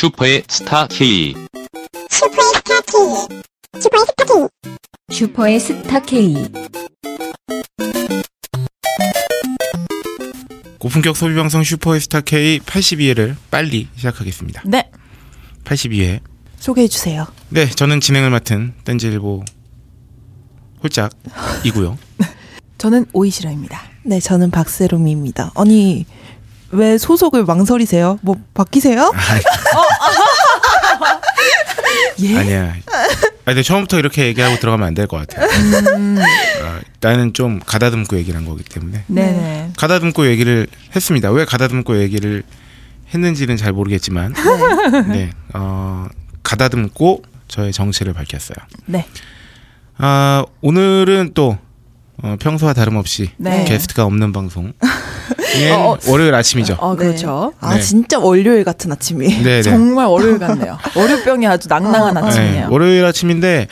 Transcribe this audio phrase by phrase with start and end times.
[0.00, 1.34] 쇼퍼의 스타 K.
[2.08, 3.38] 쇼퍼의 스타 K.
[3.82, 4.48] 쇼퍼의 스타 K.
[5.10, 6.34] 쇼퍼의 스타 K.
[10.78, 14.62] 고품격 소비 방송 쇼퍼스타 K 82회를 빨리 시작하겠습니다.
[14.64, 14.90] 네.
[15.64, 16.20] 82회.
[16.58, 17.26] 소개해 주세요.
[17.50, 19.44] 네, 저는 진행을 맡은 딴지일보
[20.82, 21.98] 홀짝이고요.
[22.78, 23.82] 저는 오이시라입니다.
[24.04, 25.52] 네, 저는 박세롬입니다.
[25.56, 26.06] 아니,
[26.72, 28.18] 왜 소속을 망설이세요?
[28.22, 29.12] 뭐, 바뀌세요?
[32.22, 32.38] 예?
[32.38, 32.74] 아니야.
[32.86, 33.06] 아,
[33.46, 35.48] 근데 처음부터 이렇게 얘기하고 들어가면 안 될 것 같아요.
[36.62, 39.04] 아, 나는 좀 가다듬고 얘기를 한 거기 때문에.
[39.06, 39.72] 네네.
[39.76, 41.30] 가다듬고 얘기를 했습니다.
[41.30, 42.42] 왜 가다듬고 얘기를
[43.12, 44.34] 했는지는 잘 모르겠지만,
[45.08, 46.06] 네, 어,
[46.44, 48.56] 가다듬고 저의 정체를 밝혔어요.
[48.86, 49.06] 네.
[49.98, 51.58] 아, 오늘은 또
[52.22, 53.64] 어, 평소와 다름없이 네.
[53.64, 54.72] 게스트가 없는 방송.
[55.60, 55.98] 예, 어, 어.
[56.08, 56.76] 월요일 아침이죠.
[56.78, 57.52] 어, 그렇죠.
[57.60, 57.80] 아, 네.
[57.80, 59.28] 진짜 월요일 같은 아침이.
[59.28, 59.62] 네, 네.
[59.62, 60.78] 정말 월요일 같네요.
[60.94, 62.68] 월요병이 아주 낭낭한 어, 네, 아침이에요.
[62.70, 63.68] 월요일 아침인데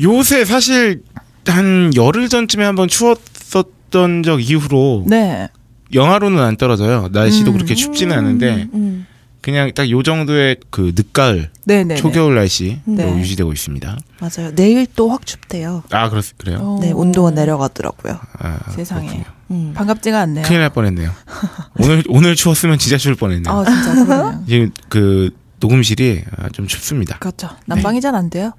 [0.00, 1.02] 요새 사실
[1.46, 5.48] 한 열흘 전쯤에 한번 추웠었던 적 이후로 네.
[5.94, 7.08] 영하로는 안 떨어져요.
[7.12, 7.54] 날씨도 음.
[7.54, 9.06] 그렇게 춥지는 않은데 음,
[9.40, 11.94] 그냥 딱 요 정도의 그 늦가을 네네.
[11.96, 13.18] 초겨울 날씨로 네.
[13.18, 13.96] 유지되고 있습니다.
[14.20, 14.54] 맞아요.
[14.54, 15.82] 내일 또 확 춥대요.
[15.90, 16.58] 아 그렇 그래요?
[16.60, 18.18] 어, 네, 온도가 내려가더라고요.
[18.40, 19.24] 아, 세상에.
[19.50, 19.72] 음.
[19.74, 20.44] 반갑지가 않네요.
[20.44, 21.10] 큰일 날 뻔했네요.
[21.78, 23.54] 오늘 오늘 추웠으면 진짜 추울 뻔했네요.
[23.54, 24.44] 아, 진짜 그러네요.
[24.48, 27.18] 지금 그 녹음실이 아, 좀 춥습니다.
[27.18, 27.48] 그렇죠.
[27.66, 28.52] 난방이 잘안 돼요.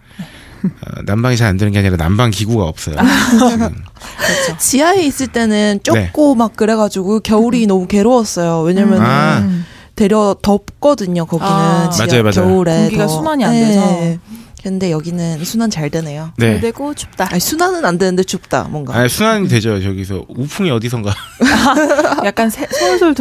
[0.64, 2.96] 어, 난방이 잘 안 되는 게 아니라 난방 기구가 없어요.
[2.96, 3.60] 지금.
[3.60, 4.58] 그렇죠.
[4.58, 8.62] 지하에 있을 때는 좁고 막 그래가지고 겨울이 너무 괴로웠어요.
[8.62, 9.40] 왜냐면 아.
[9.40, 9.66] 음.
[10.00, 11.26] 되려 덥거든요.
[11.26, 11.90] 거기는 아.
[12.00, 12.32] 맞아요, 맞아요.
[12.48, 13.10] 겨울에 공기가 더.
[13.10, 14.18] 순환이 안 돼서.
[14.64, 16.32] 근데 여기는 순환 잘 되네요.
[16.38, 16.62] 네.
[16.62, 17.28] 되고 춥다.
[17.32, 18.98] 아니 순환은 안 되는데 춥다 뭔가.
[18.98, 19.82] 아 순환이 되죠.
[19.82, 21.14] 저기서 우풍이 어디선가
[22.24, 23.14] 약간 새, 솔솔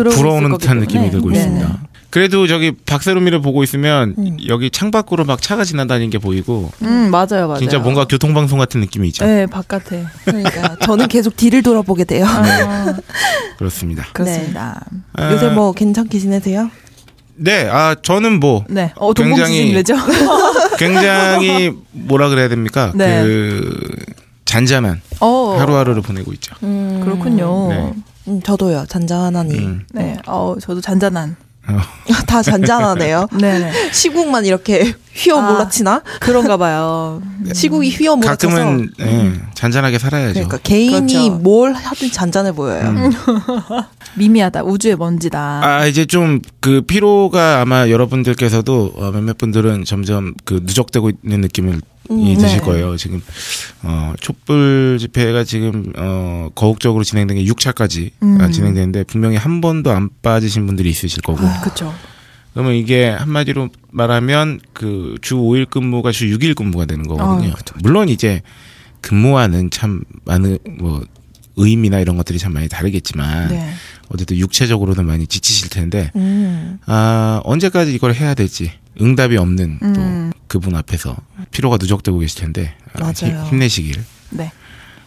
[0.51, 0.79] 거기 듯한.
[0.79, 1.39] 느낌이 들고 네네.
[1.41, 1.81] 있습니다.
[2.11, 4.37] 그래도 저기 박세롬이를 보고 있으면 음.
[4.49, 7.59] 여기 창밖으로 막 차가 지나다니는 게 보이고 음, 맞아요, 맞아요.
[7.59, 9.27] 진짜 뭔가 교통방송 같은 느낌이 있죠.
[9.27, 10.05] 네, 바깥에.
[10.25, 12.25] 그러니까 저는 계속 뒤를 돌아보게 돼요.
[12.27, 12.97] 아,
[13.59, 14.07] 그렇습니다.
[14.15, 14.85] 그렇습니다.
[15.13, 16.71] 아, 요새 뭐 괜찮게 지내세요?
[17.37, 18.93] 네, 아 저는 뭐 네.
[18.97, 19.95] 어, 굉장히- 왜죠?
[20.79, 22.93] 굉장히 뭐라 그래야 됩니까?
[22.95, 23.23] 네.
[23.23, 23.87] 그
[24.45, 25.57] 잔잔한 어.
[25.59, 26.55] 하루하루를 보내고 있죠.
[26.63, 27.69] 음, 그렇군요.
[27.69, 27.93] 네.
[28.29, 28.87] 음, 저도요.
[28.89, 29.59] 잔잔하니.
[29.59, 29.87] 음.
[29.93, 30.17] 네.
[30.27, 31.37] 어, 저도 잔잔한.
[31.75, 33.29] 어, 다 잔잔하네요.
[33.39, 33.93] 네네.
[33.93, 35.53] 시국만 이렇게 휘어 아.
[35.53, 36.03] 몰아치나?
[36.21, 37.21] 그런가 봐요.
[37.53, 38.55] 시국이 휘어 몰아쳐서.
[38.57, 40.35] 가끔은 예, 잔잔하게 살아야죠.
[40.35, 41.31] 그러니까 개인이 그렇죠.
[41.39, 42.89] 뭘 하든 잔잔해 보여요.
[42.89, 43.11] 음.
[44.17, 44.63] 미미하다.
[44.65, 45.61] 우주의 먼지다.
[45.63, 51.81] 아 이제 좀 그 피로가 아마 여러분들께서도 어, 몇몇 분들은 점점 그 누적되고 있는 느낌을
[52.11, 52.65] 이 음, 드실 네.
[52.65, 52.97] 거예요.
[52.97, 53.23] 지금
[53.83, 58.51] 어 촛불 집회가 지금 어 거국적으로 진행된 게 6차까지 음.
[58.51, 61.41] 진행되는데 분명히 한 번도 안 빠지신 분들이 있으실 거고.
[61.63, 61.95] 그쵸.
[62.55, 67.51] 그러면 이게 한마디로 말하면 그 주 5일 근무가 주 6일 근무가 되는 거거든요.
[67.53, 68.41] 아, 그쵸, 물론 이제
[69.01, 71.05] 근무와는 참 많은 뭐
[71.57, 73.71] 의미나 이런 것들이 참 많이 다르겠지만 네.
[74.09, 76.79] 어쨌든 육체적으로는 많이 지치실 텐데 음.
[76.87, 79.93] 아 언제까지 이걸 해야 될지 응답이 없는 음.
[80.33, 81.17] 또 그분 앞에서
[81.51, 83.43] 피로가 누적되고 계실 텐데 아, 맞아요.
[83.45, 84.51] 힘, 힘내시길 네.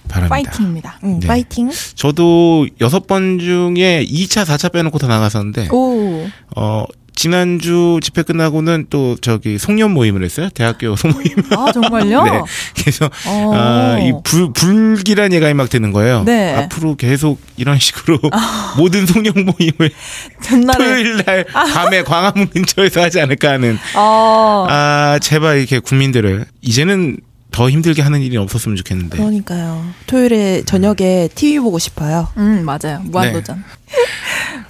[0.07, 0.35] 바랍니다.
[0.35, 0.99] 파이팅입니다.
[1.03, 1.27] 음, 네.
[1.27, 1.69] 파이팅.
[1.95, 6.27] 저도 여섯 번 중에 2차, 4차 빼놓고 다 나갔었는데 오.
[6.55, 6.85] 어
[7.15, 10.49] 지난주 집회 끝나고는 또 저기 송년 모임을 했어요.
[10.53, 11.27] 대학교 소모임.
[11.55, 12.23] 아, 정말요?
[12.23, 12.41] 네.
[12.77, 13.51] 그래서 어.
[13.53, 16.23] 아, 이 불, 불길한 예감이 막 드는 거예요.
[16.23, 16.55] 네.
[16.55, 18.19] 앞으로 계속 이런 식으로
[18.77, 19.91] 모든 송년 모임을
[20.41, 20.77] 전날에.
[20.83, 24.65] 토요일 날 밤에 광화문 근처에서 하지 않을까 하는 어.
[24.69, 27.17] 아 제발 이렇게 국민들을 이제는
[27.51, 29.85] 더 힘들게 하는 일이 없었으면 좋겠는데 그러니까요.
[30.07, 32.29] 토요일에 저녁에 TV 보고 싶어요.
[32.37, 33.01] 음, 맞아요.
[33.03, 33.63] 무한도전.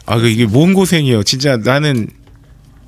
[0.08, 2.08] 아그 이게 뭔 고생이에요 진짜 나는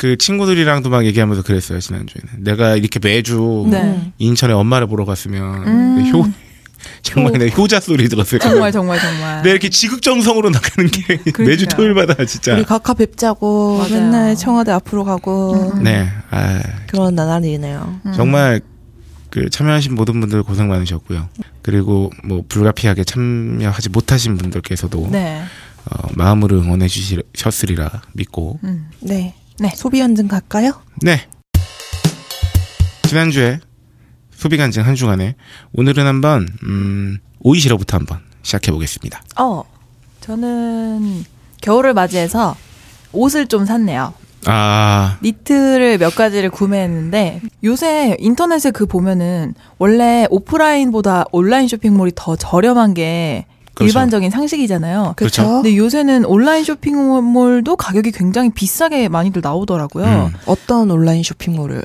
[0.04, 4.12] 그 친구들이랑도 막 얘기하면서 그랬어요 지난주에는 내가 이렇게 매주 네.
[4.18, 6.12] 인천에 엄마를 보러 갔으면 음.
[6.14, 6.26] 효
[7.02, 9.42] 정말 내 효자 소리 들었어요 정말, 정말, 정말.
[9.44, 11.48] 내 이렇게 지극정성으로 나가는 게 그러니까요.
[11.48, 13.94] 매주 토요일마다 진짜 우리 각하 뵙자고 맞아요.
[13.94, 15.84] 맨날 청와대 앞으로 가고 음.
[15.84, 18.02] 네 아, 그런 나날이네요.
[18.06, 18.14] 음.
[18.14, 18.60] 정말
[19.30, 21.30] 그 참여하신 모든 분들 고생 많으셨고요
[21.62, 25.44] 그리고 뭐 불가피하게 참여하지 못하신 분들께서도 네.
[25.86, 28.90] 어, 마음으로 응원해 주셨으리라 믿고 음.
[29.00, 29.34] 네.
[29.60, 29.70] 네.
[29.76, 30.74] 소비 현증 갈까요?
[31.02, 31.28] 네.
[33.04, 33.60] 지난주에
[34.32, 35.36] 소비 간증 한 주간에
[35.74, 39.22] 오늘은 한번 음, 오이시러부터 한번 시작해 보겠습니다.
[39.40, 39.64] 어.
[40.22, 41.26] 저는
[41.62, 42.56] 겨울을 맞이해서
[43.12, 44.14] 옷을 좀 샀네요.
[44.46, 52.94] 아, 니트를 몇 가지를 구매했는데 요새 인터넷에 그 보면은 원래 오프라인보다 온라인 쇼핑몰이 더 저렴한
[52.94, 53.90] 게 그렇죠.
[53.90, 55.14] 일반적인 상식이잖아요.
[55.16, 55.62] 그렇죠.
[55.62, 60.06] 근데 요새는 온라인 쇼핑몰도 가격이 굉장히 비싸게 많이들 나오더라고요.
[60.06, 60.34] 음.
[60.46, 61.82] 어떤 온라인 쇼핑몰을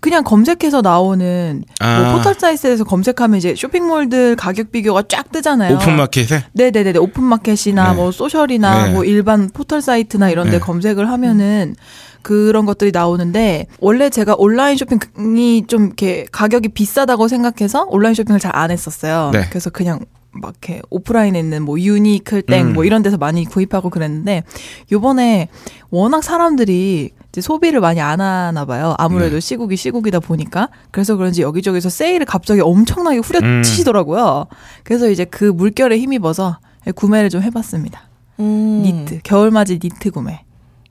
[0.00, 2.00] 그냥 검색해서 나오는 아.
[2.00, 5.76] 뭐 포털 사이트에서 검색하면 이제 쇼핑몰들 가격 비교가 쫙 뜨잖아요.
[5.76, 7.96] 오픈마켓에 네네네 오픈마켓이나 네.
[7.96, 8.92] 뭐 소셜이나 네.
[8.92, 10.58] 뭐 일반 포털 사이트나 이런 데 네.
[10.58, 11.76] 검색을 하면은
[12.22, 18.52] 그런 것들이 나오는데 원래 제가 온라인 쇼핑이 좀 이렇게 가격이 비싸다고 생각해서 온라인 쇼핑을 잘
[18.54, 19.30] 안 했었어요.
[19.32, 19.46] 네.
[19.50, 20.00] 그래서 그냥
[20.32, 22.72] 막 이렇게 오프라인에 있는 뭐 유니클땡 음.
[22.72, 24.44] 뭐 이런 데서 많이 구입하고 그랬는데
[24.90, 25.48] 요번에
[25.90, 28.94] 워낙 사람들이 이제 소비를 많이 안 하나 봐요.
[28.98, 29.40] 아무래도 네.
[29.40, 33.22] 시국이 시국이다 보니까 그래서 그런지 여기저기서 세일을 갑자기 엄청나게 음.
[33.22, 34.46] 후려치시더라고요.
[34.84, 36.58] 그래서 이제 그 물결에 힘입어서
[36.94, 38.08] 구매를 좀 해봤습니다.
[38.40, 38.82] 음.
[38.84, 40.44] 니트 겨울맞이 니트 구매.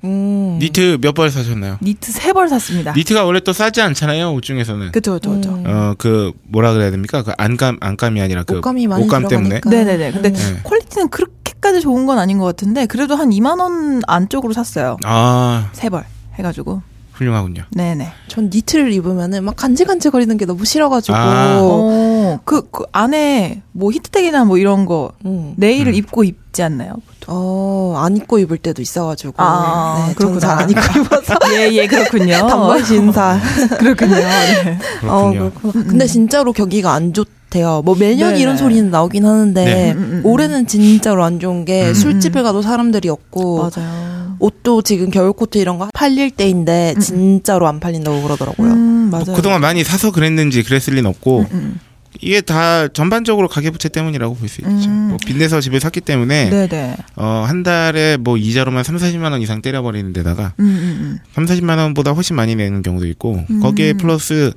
[0.03, 0.57] 음.
[0.59, 1.77] 니트 몇 벌 사셨나요?
[1.81, 2.93] 니트 세 벌 샀습니다.
[2.95, 4.33] 니트가 원래 또 싸지 않잖아요.
[4.33, 4.91] 옷 중에서는.
[4.91, 5.31] 그쵸 그쵸.
[5.31, 5.63] 음.
[5.65, 7.23] 어그 뭐라 그래야 됩니까?
[7.23, 9.61] 그 안감 안감이 아니라 그 옷감이 많이 옷감 때문에.
[9.61, 9.69] 들어가니까.
[9.69, 10.11] 네네네.
[10.11, 10.59] 근데 네.
[10.63, 14.97] 퀄리티는 그렇게까지 좋은 건 아닌 것 같은데 그래도 한 2만 원 안쪽으로 샀어요.
[15.03, 16.03] 아 세 벌
[16.35, 16.81] 해가지고.
[17.13, 17.63] 훌륭하군요.
[17.71, 18.11] 네네.
[18.27, 21.15] 전 니트를 입으면은 막 간질간질거리는 게 너무 싫어가지고.
[21.17, 21.57] 아.
[21.61, 25.53] 어, 그, 그 안에 뭐 히트텍이나 뭐 이런 거 음.
[25.57, 25.95] 네일을 음.
[25.95, 26.93] 입고 입지 않나요?
[27.27, 29.33] 어, 안 입고 입을 때도 있어가지고.
[29.37, 30.39] 아, 네, 그렇구나.
[30.39, 31.35] 잘안 입고 입어서.
[31.53, 32.33] 예, 예, 그렇군요.
[32.47, 33.39] 단발 신사.
[33.77, 34.15] 그렇군요.
[34.15, 34.79] 네.
[35.07, 35.51] 어, 그렇군요.
[35.51, 35.85] 그렇구나.
[35.87, 37.83] 근데 진짜로 경기가 안 좋 대요.
[37.85, 38.41] 뭐 매년 네네.
[38.41, 39.91] 이런 소리는 나오긴 하는데 네.
[39.91, 40.25] 음, 음, 음.
[40.25, 41.93] 올해는 진짜로 안 좋은 게 음.
[41.93, 44.35] 술집에 가도 사람들이 없고 맞아요.
[44.39, 46.99] 옷도 지금 겨울 코트 이런 거 팔릴 때인데 음.
[46.99, 48.71] 진짜로 안 팔린다고 그러더라고요.
[48.71, 49.25] 음, 맞아요.
[49.25, 51.79] 뭐 그동안 많이 사서 그랬는지 그랬을 리는 없고 음, 음.
[52.21, 54.69] 이게 다 전반적으로 가계부채 때문이라고 볼 수 있죠.
[54.89, 55.07] 음.
[55.09, 56.95] 뭐 빚내서 집을 샀기 때문에 네네.
[57.15, 61.77] 어, 한 달에 뭐 이자로만 3, 40만 원 이상 때려버리는 데다가 음, 음, 3, 40만
[61.77, 63.59] 원보다 훨씬 많이 내는 경우도 있고 음.
[63.61, 64.51] 거기에 플러스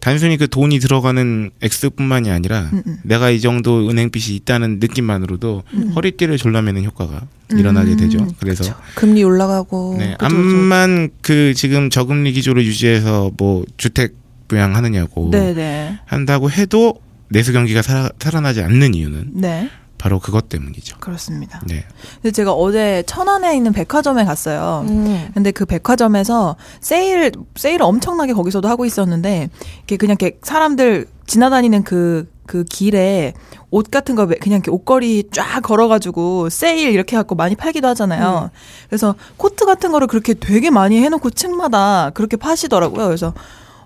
[0.00, 2.98] 단순히 그 돈이 들어가는 액수뿐만이 아니라 음, 음.
[3.02, 5.92] 내가 이 정도 은행 빚이 있다는 느낌만으로도 음.
[5.94, 7.58] 허리띠를 졸라매는 효과가 음.
[7.58, 8.26] 일어나게 되죠.
[8.40, 10.36] 그래서 금리 올라가고 네, 그죠.
[10.36, 14.14] 암만 그 지금 저금리 기조를 유지해서 뭐 주택
[14.48, 16.00] 부양하느냐고 네네.
[16.06, 19.68] 한다고 해도 내수 경기가 살아, 살아나지 않는 이유는 네.
[19.98, 20.98] 바로 그것 때문이죠.
[21.00, 21.60] 그렇습니다.
[21.66, 21.84] 네.
[22.14, 24.86] 근데 제가 어제 천안에 있는 백화점에 갔어요.
[24.88, 25.28] 음.
[25.34, 32.64] 근데 그 백화점에서 세일 세일을 엄청나게 거기서도 하고 있었는데 이렇게 그냥 이렇게 사람들 지나다니는 그그
[32.64, 33.34] 길에
[33.70, 38.50] 옷 같은 거 그냥 이렇게 옷걸이 쫙 걸어가지고 세일 이렇게 해갖고 많이 팔기도 하잖아요.
[38.88, 43.06] 그래서 코트 같은 거를 그렇게 되게 많이 해놓고 층마다 그렇게 파시더라고요.
[43.06, 43.34] 그래서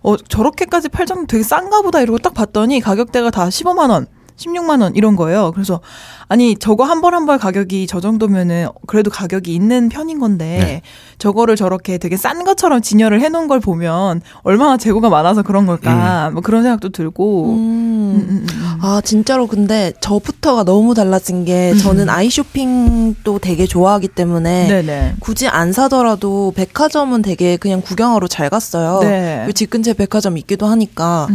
[0.02, 4.06] 어 저렇게까지 팔 정도 되게 싼가 보다 이러고 딱 봤더니 가격대가 다 15만 원.
[4.36, 5.52] 16만 원 이런 거예요.
[5.52, 5.80] 그래서
[6.28, 10.82] 아니 저거 한벌 한 벌 가격이 저 정도면은 그래도 가격이 있는 편인 건데 네.
[11.18, 16.42] 저거를 저렇게 되게 싼 것처럼 진열을 해놓은 걸 보면 얼마나 재고가 많아서 그런 걸까 뭐
[16.42, 18.26] 그런 생각도 들고 음, 음.
[18.28, 18.78] 음, 음.
[18.80, 21.78] 아 진짜로 근데 저부터가 너무 달라진 게 음.
[21.78, 29.00] 저는 아이쇼핑도 되게 좋아하기 때문에 네네 굳이 안 사더라도 백화점은 되게 그냥 구경하러 잘 갔어요.
[29.02, 29.46] 네.
[29.54, 31.28] 집 근처에 백화점 있기도 하니까.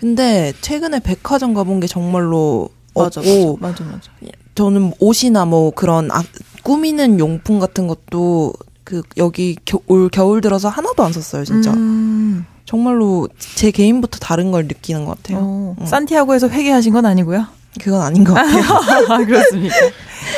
[0.00, 0.16] 음.
[0.16, 4.10] 근데 최근에 백화점 가본 게 정말로 맞아 없고 맞아 맞아
[4.54, 6.22] 저는 옷이나 뭐 그런 아,
[6.62, 8.52] 꾸미는 용품 같은 것도
[8.84, 14.50] 그 여기 겨, 올 겨울 들어서 하나도 안 샀어요 진짜 음, 정말로 제 개인부터 다른
[14.50, 15.86] 걸 느끼는 것 같아요 어, 음.
[15.86, 17.46] 산티아고에서 회개하신 건 아니고요
[17.80, 18.62] 그건 아닌 것 같아요
[19.08, 19.76] 아, 그렇습니까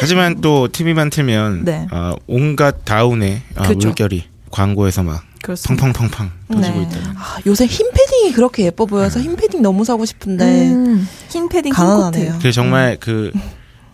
[0.00, 1.86] 하지만 또 TV만 틀면 네.
[1.90, 3.88] 어, 온갖 다운의 어, 그쵸.
[3.88, 6.82] 물결이 광고에서 막 그렇습니다 팡팡팡팡 터지고 네.
[6.84, 6.98] 있다.
[7.16, 11.70] 아, 요새 흰 패딩이 그렇게 예뻐 보여서 흰 패딩 너무 사고 싶은데 음, 흰 패딩
[11.70, 12.32] 흰 가난하네요.
[12.34, 13.32] 그게 정말 그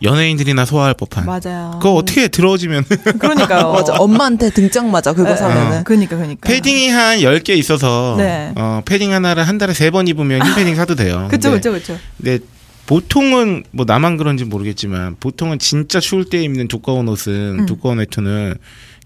[0.01, 1.25] 연예인들이나 소화할 법한.
[1.25, 2.85] 맞아요 그거 어떻게 들어오지면
[3.19, 8.53] 그러니까요 맞아 엄마한테 등짝 맞아 그거 에, 사면은 그러니까 그러니까 패딩이 한 10개 있어서 네.
[8.55, 11.27] 어, 패딩 하나를 한 달에 세 번 입으면 흰 패딩 사도 돼요.
[11.29, 12.39] 그쵸 근데, 그쵸 그쵸 근데
[12.85, 17.65] 보통은 뭐 나만 그런지 모르겠지만 보통은 진짜 추울 때 입는 두꺼운 옷은 음.
[17.65, 18.55] 두꺼운 외투는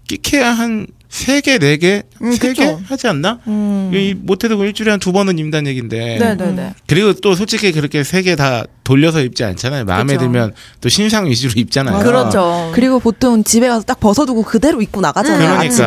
[0.06, 2.80] 끼케야 한 세 개, 네 개, 음, 세개 그쵸.
[2.88, 3.38] 하지 않나?
[3.46, 3.92] 음.
[3.94, 6.18] 이 못해도 뭐 일주일에 한 두 번은 입는다는 얘긴데.
[6.18, 9.84] 네네네 그리고 또 솔직히 그렇게 세 개 다 돌려서 입지 않잖아요.
[9.84, 10.24] 마음에 그쵸.
[10.24, 12.02] 들면 또 신상 위주로 입잖아요.
[12.02, 15.64] 그렇죠 그리고 보통 집에 가서 딱 벗어두고 그대로 입고 나가잖아요 그러니까.
[15.64, 15.86] 아침에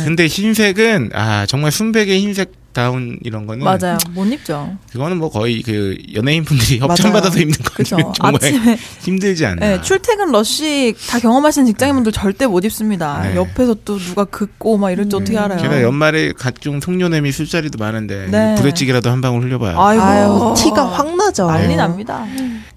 [0.00, 0.04] 응.
[0.06, 5.62] 근데 흰색은 아 정말 순백의 흰색 다운 이런 거는 맞아요 못 입죠 그거는 뭐 거의
[5.62, 6.78] 그 연예인 분들이.
[6.80, 9.66] 협찬 받아서 입는 그쵸 거는 정말 아침에 힘들지 않나.
[9.66, 13.22] 네, 출퇴근 러쉬 다 경험하시는 직장인분들 절대 못 입습니다.
[13.22, 13.36] 네.
[13.36, 15.58] 옆에서 또 누가 긋고 막 이럴지 어떻게 알아요?
[15.62, 18.54] 게다가 연말에 각종 송년회 및 술자리도 많은데 네.
[18.56, 19.80] 부대찌개라도 한 방울 흘려봐요.
[19.80, 21.76] 아이고, 아유 티가 확 나죠 난리 네.
[21.76, 22.26] 납니다.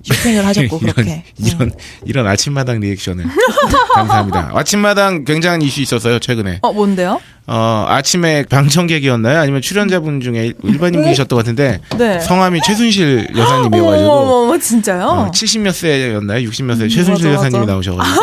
[0.03, 1.71] 쇼핑을 하셨고 이런, 그렇게 이런
[2.05, 3.25] 이런 아침마당 리액션을
[3.95, 4.51] 감사합니다.
[4.53, 6.59] 아침마당 굉장한 이슈 있었어요 최근에.
[6.61, 7.19] 어 뭔데요?
[7.49, 9.39] 어, 아침에 방청객이었나요?
[9.39, 12.19] 아니면 출연자분 중에 일반인 분이셨던 것 같은데 네.
[12.19, 15.05] 성함이 최순실 여사님이어가지고 어머, 진짜요?
[15.05, 16.45] 어, 70몇 세였나요?
[16.49, 17.71] 60몇 세 음, 최순실 맞아, 여사님이 맞아.
[17.71, 18.21] 나오셔가지고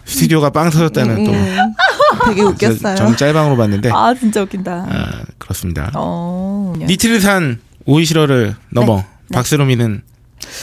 [0.06, 1.56] 스튜디오가 빵 터졌다는 또 음,
[2.26, 2.96] 되게 웃겼어요.
[2.96, 4.86] 전 짤방으로 봤는데 아, 진짜 웃긴다.
[4.88, 5.90] 아, 그렇습니다.
[5.94, 6.72] 어.
[6.78, 10.02] 니트를 산 오이시러를 넘어 박세롬이는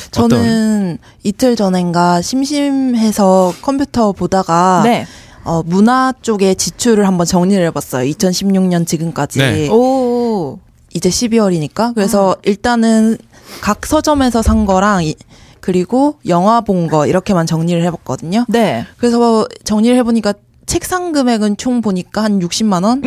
[0.09, 5.05] 저는 이틀 전엔가 심심해서 컴퓨터 보다가 네.
[5.47, 8.03] 어, 문화 쪽에 지출을 한번 정리를 해봤어요.
[8.11, 9.69] 2016년 지금까지 네.
[9.69, 10.59] 오.
[10.93, 12.35] 이제 12월이니까 그래서 음.
[12.43, 13.17] 일단은
[13.61, 15.15] 각 서점에서 산 거랑 이-
[15.61, 18.45] 그리고 영화 본 거 이렇게만 정리를 해봤거든요.
[18.49, 18.85] 네.
[18.97, 20.33] 그래서 정리를 해보니까
[20.65, 23.01] 책상 금액은 총 보니까 한 60만 원,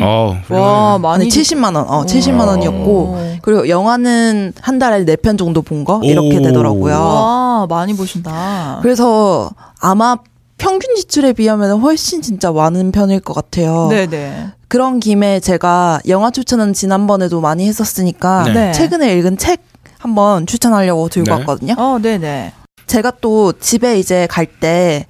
[0.00, 1.24] 어 와, 많이.
[1.24, 6.00] 아니 70만 원, 어 70만 원이었고 그리고 영화는 한 달에 네 편 정도 본 거
[6.04, 6.42] 이렇게 오.
[6.42, 6.94] 되더라고요.
[6.94, 8.78] 와, 많이 보신다.
[8.82, 10.18] 그래서 아마
[10.60, 13.88] 평균 지출에 비하면 훨씬 진짜 많은 편일 것 같아요.
[13.88, 14.48] 네네.
[14.68, 18.52] 그런 김에 제가 영화 추천은 지난번에도 많이 했었으니까 네.
[18.52, 18.72] 네.
[18.72, 19.62] 최근에 읽은 책
[19.98, 21.32] 한번 추천하려고 들고 네.
[21.32, 21.74] 왔거든요.
[21.78, 22.52] 어, 네네.
[22.86, 25.06] 제가 또 집에 이제 갈 때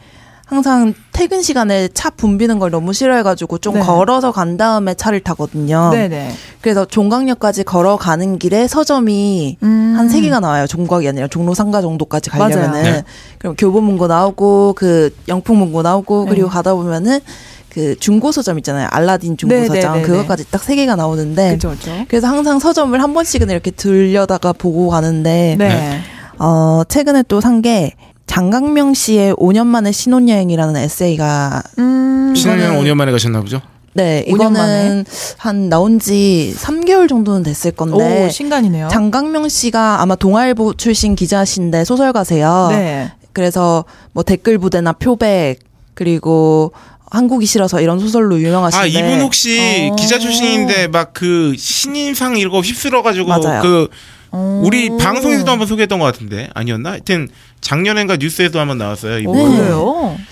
[0.51, 3.81] 항상 퇴근 시간에 차 붐비는 걸 너무 싫어해가지고 좀 네.
[3.81, 5.91] 걸어서 간 다음에 차를 타거든요.
[5.93, 6.33] 네네.
[6.61, 9.95] 그래서 종각역까지 걸어가는 길에 서점이 음.
[9.97, 10.67] 한세 개가 나와요.
[10.67, 12.83] 종각이 아니라 종로 상가 정도까지 가려면은.
[12.83, 13.05] 네.
[13.39, 16.31] 그럼 교보문고 나오고 그 영풍문고 나오고 네.
[16.31, 17.21] 그리고 가다 보면은
[17.69, 18.89] 그 중고 서점 있잖아요.
[18.91, 21.93] 알라딘 중고 네, 서점 네, 네, 그거까지 딱 세 개가 나오는데 그죠, 그죠.
[22.09, 26.01] 그래서 항상 서점을 한 번씩은 이렇게 들려다가 보고 가는데 네.
[26.41, 27.93] 어 최근에 또 산 게
[28.35, 32.33] 장강명 씨의 5년 만에 신혼여행이라는 에세이가 음.
[32.37, 33.61] 신혼여행 5년 만에 가셨나 보죠?
[33.93, 34.83] 네 5년 만에?
[34.85, 35.05] 이거는
[35.39, 38.87] 한 나온 지 3개월 정도는 됐을 건데 오, 신간이네요.
[38.87, 42.69] 장강명 씨가 아마 동아일보 출신 기자신데 소설가세요.
[42.71, 43.13] 네.
[43.33, 45.59] 그래서 뭐 댓글 부대나 표백
[45.95, 46.71] 그리고
[47.11, 49.97] 한국이 싫어서 이런 소설로 유명하신데 아 이분 혹시 어.
[49.97, 53.61] 기자 출신인데 막 그 신인상 이런 거 휩쓸어가지고 맞아요.
[53.63, 53.89] 그
[54.33, 54.63] 어.
[54.65, 56.91] 우리 방송에서도 한번 소개했던 것 같은데 아니었나?
[56.93, 57.29] 하여튼
[57.61, 59.15] 작년엔가 뉴스에도 한번 나왔어요.
[59.17, 59.35] 오, 이분.
[59.35, 59.71] 네.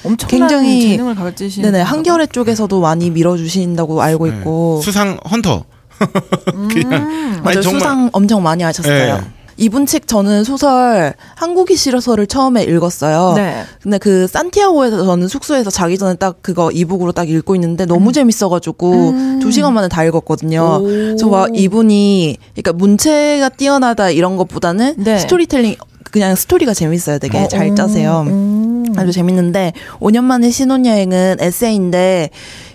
[0.05, 1.63] 엄청난 굉장히- 재능을 가지신.
[1.63, 1.81] 네네.
[1.83, 4.37] 한겨레 쪽에서도 많이 밀어주신다고 알고 네.
[4.39, 5.65] 있고 수상 헌터.
[6.73, 7.41] 그냥 음.
[7.43, 9.17] 맞아요 아니, 정말- 수상 엄청 많이 하셨어요.
[9.17, 9.21] 네.
[9.61, 13.33] 이분 책 저는 소설 한국이 싫어서를 처음에 읽었어요.
[13.35, 13.65] 네.
[13.83, 18.93] 근데 그 산티아고에서 저는 숙소에서 자기 전에 딱 그거 이북으로 딱 읽고 있는데 너무 재밌어가지고
[19.11, 19.39] 음.
[19.43, 20.79] 두 시간 만에 다 읽었거든요.
[20.81, 20.83] 오.
[20.85, 25.19] 그래서 막 이분이 그러니까 문체가 뛰어나다 이런 것보다는 네.
[25.19, 25.75] 스토리텔링
[26.11, 27.19] 그냥 스토리가 재밌어요.
[27.19, 28.25] 되게 어, 잘 어, 짜세요.
[28.27, 28.85] 음.
[28.97, 32.31] 아주 재밌는데 5년 만에 신혼여행은 에세이인데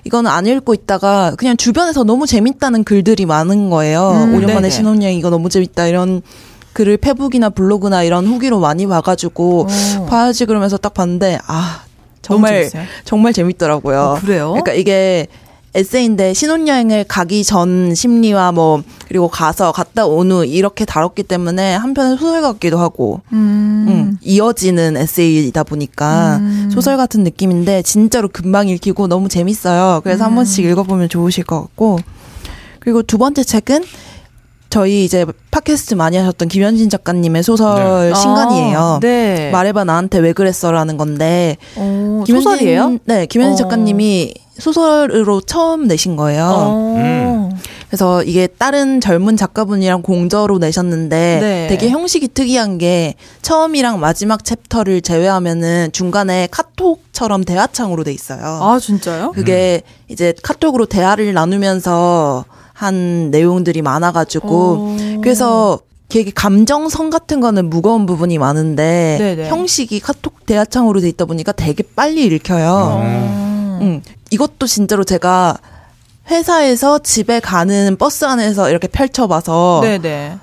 [0.05, 4.11] 이거는 안 읽고 있다가 그냥 주변에서 너무 재밌다는 글들이 많은 거예요.
[4.11, 4.53] 음, 5년 네네.
[4.53, 6.21] 만에 신혼여행 이거 너무 재밌다 이런
[6.73, 9.67] 글을 페북이나 블로그나 이런 후기로 많이 봐가지고
[9.99, 10.05] 어.
[10.05, 11.83] 봐야지 그러면서 딱 봤는데 아
[12.21, 12.69] 정말?
[13.03, 13.99] 정말 재밌더라고요.
[13.99, 14.49] 어, 그래요?
[14.51, 15.27] 그러니까 이게
[15.75, 22.17] 에세이인데 신혼여행을 가기 전 심리와 뭐 그리고 가서 갔다 온 후 이렇게 다뤘기 때문에 한편의
[22.17, 23.85] 소설 같기도 하고 음.
[23.87, 26.69] 음, 이어지는 에세이다 보니까 음.
[26.71, 30.01] 소설 같은 느낌인데 진짜로 금방 읽히고 너무 재밌어요.
[30.03, 30.27] 그래서 음.
[30.27, 31.99] 한 번씩 읽어보면 좋으실 것 같고
[32.79, 33.83] 그리고 두 번째 책은
[34.73, 38.99] 저희 이제 팟캐스트 많이 하셨던 김현진 작가님의 소설 아, 신간이에요.
[39.03, 39.51] 네.
[39.51, 42.97] 말해봐 나한테 왜 그랬어라는 건데 어, 김현진- 소설이에요?
[43.05, 43.69] 네, 김현진 어.
[43.69, 46.47] 작가님이 소설으로 처음 내신 거예요.
[46.51, 47.49] 어.
[47.87, 51.67] 그래서 이게 다른 젊은 작가분이랑 공저로 내셨는데 네.
[51.69, 53.13] 되게 형식이 특이한 게
[53.43, 58.41] 처음이랑 마지막 챕터를 제외하면은 중간에 카톡처럼 대화창으로 돼 있어요.
[58.43, 59.33] 아, 진짜요?
[59.33, 62.45] 그게 이제 카톡으로 대화를 나누면서
[62.83, 64.97] 한 내용들이 많아가지고 어.
[65.21, 69.49] 그래서 되게 감정성 같은 거는 무거운 부분이 많은데 네네.
[69.49, 72.69] 형식이 카톡 대화창으로 돼 있다 보니까 되게 빨리 읽혀요.
[72.69, 73.79] 어.
[73.81, 75.57] 음, 이것도 진짜로 제가
[76.29, 80.37] 회사에서 집에 가는 버스 안에서 이렇게 펼쳐봐서 네네.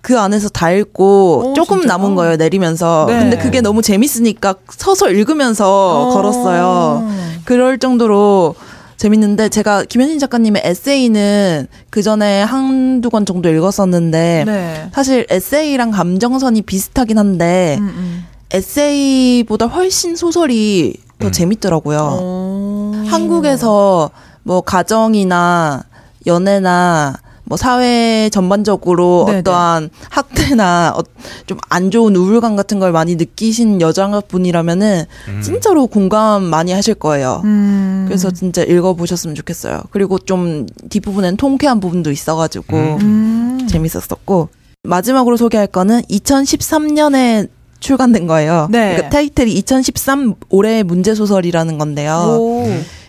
[0.00, 1.96] 그 안에서 다 읽고 오, 조금 진짜요?
[1.96, 3.18] 남은 거예요 내리면서 네.
[3.20, 7.08] 근데 그게 너무 재밌으니까 서서 읽으면서 걸었어요
[7.46, 8.54] 그럴 정도로
[8.96, 14.88] 재밌는데 제가 김현진 작가님의 에세이는 그 전에 한두 권 정도 읽었었는데 네.
[14.92, 18.26] 사실 에세이랑 감정선이 비슷하긴 한데 음, 음.
[18.52, 21.32] 에세이보다 훨씬 소설이 더 음.
[21.32, 21.98] 재밌더라고요.
[22.20, 23.04] 어.
[23.06, 24.10] 한국에서
[24.42, 25.84] 뭐 가정이나
[26.26, 29.38] 연애나 뭐 사회 전반적으로 네네.
[29.40, 31.02] 어떠한 학대나 어,
[31.46, 35.04] 좀안 좋은 우울감 같은 걸 많이 느끼신 여자분이라면은
[35.42, 37.42] 진짜로 공감 많이 하실 거예요.
[37.44, 38.04] 음.
[38.08, 39.82] 그래서 진짜 읽어보셨으면 좋겠어요.
[39.90, 43.66] 그리고 좀 뒷부분엔 통쾌한 부분도 있어가지고 음.
[43.68, 44.48] 재밌었었고
[44.84, 47.48] 마지막으로 소개할 거는 2013년에
[47.80, 48.68] 출간된 거예요.
[48.70, 48.94] 네.
[48.94, 52.38] 그러니까 타이틀이 2013 올해의 문제 소설이라는 건데요.
[52.40, 52.66] 오.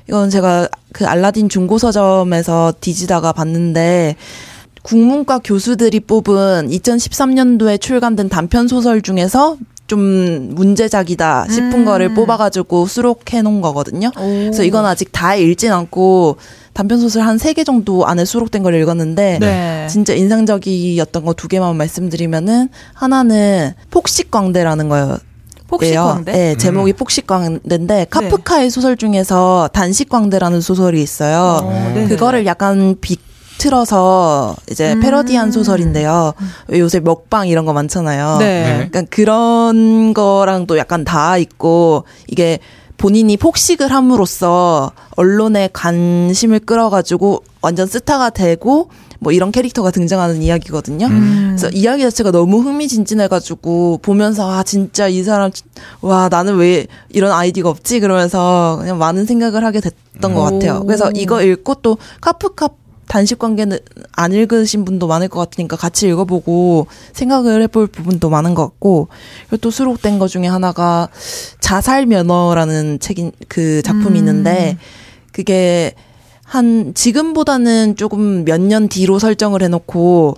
[0.08, 4.16] 이건 제가 그 알라딘 중고 서점에서 뒤지다가 봤는데
[4.84, 9.58] 국문과 교수들이 뽑은 2013년도에 출간된 단편 소설 중에서
[9.88, 10.00] 좀
[10.56, 11.86] 문제작이다 싶은 음.
[11.86, 14.12] 거를 뽑아가지고 수록해 놓은 거거든요.
[14.16, 16.38] 그래서 이건 아직 다 읽진 않고
[16.74, 19.88] 단편 소설 한 세 개 정도 안에 수록된 걸 읽었는데 네.
[19.90, 25.18] 진짜 인상적이었던 거 두 개만 말씀드리면은 하나는 폭식광대라는 거예요.
[25.68, 26.32] 폭식광대?
[26.32, 31.60] 네, 제목이 폭식광대인데 카프카의 소설 중에서 단식광대라는 소설이 있어요.
[31.64, 32.08] 어, 네네.
[32.08, 33.18] 그거를 약간 비
[33.58, 35.00] 틀어서 이제 음.
[35.00, 36.34] 패러디한 소설인데요.
[36.74, 38.38] 요새 먹방 이런 거 많잖아요.
[38.40, 38.82] 네.
[38.86, 42.60] 약간 그런 거랑 또 약간 닿아 있고 이게
[42.98, 51.08] 본인이 폭식을 함으로써 언론의 관심을 끌어가지고 완전 스타가 되고 뭐 이런 캐릭터가 등장하는 이야기거든요.
[51.08, 51.56] 음.
[51.56, 55.52] 그래서 이야기 자체가 너무 흥미진진해가지고 보면서 아 진짜 이 사람
[56.02, 60.82] 와 나는 왜 이런 아이디가 없지 그러면서 그냥 많은 생각을 하게 됐던 것 같아요.
[60.82, 60.86] 오.
[60.86, 62.70] 그래서 이거 읽고 또 카프카
[63.08, 63.78] 단식 관계는
[64.14, 69.10] 안 읽으신 분도 많을 것 같으니까 같이 읽어보고 생각을 해볼 부분도 많은 것 같고
[69.48, 71.08] 그리고 또 수록된 것 중에 하나가
[71.60, 74.16] 자살 면허라는 책인 그 작품이 음.
[74.16, 74.78] 있는데
[75.32, 75.94] 그게
[76.46, 80.36] 한 지금보다는 조금 몇 년 뒤로 설정을 해놓고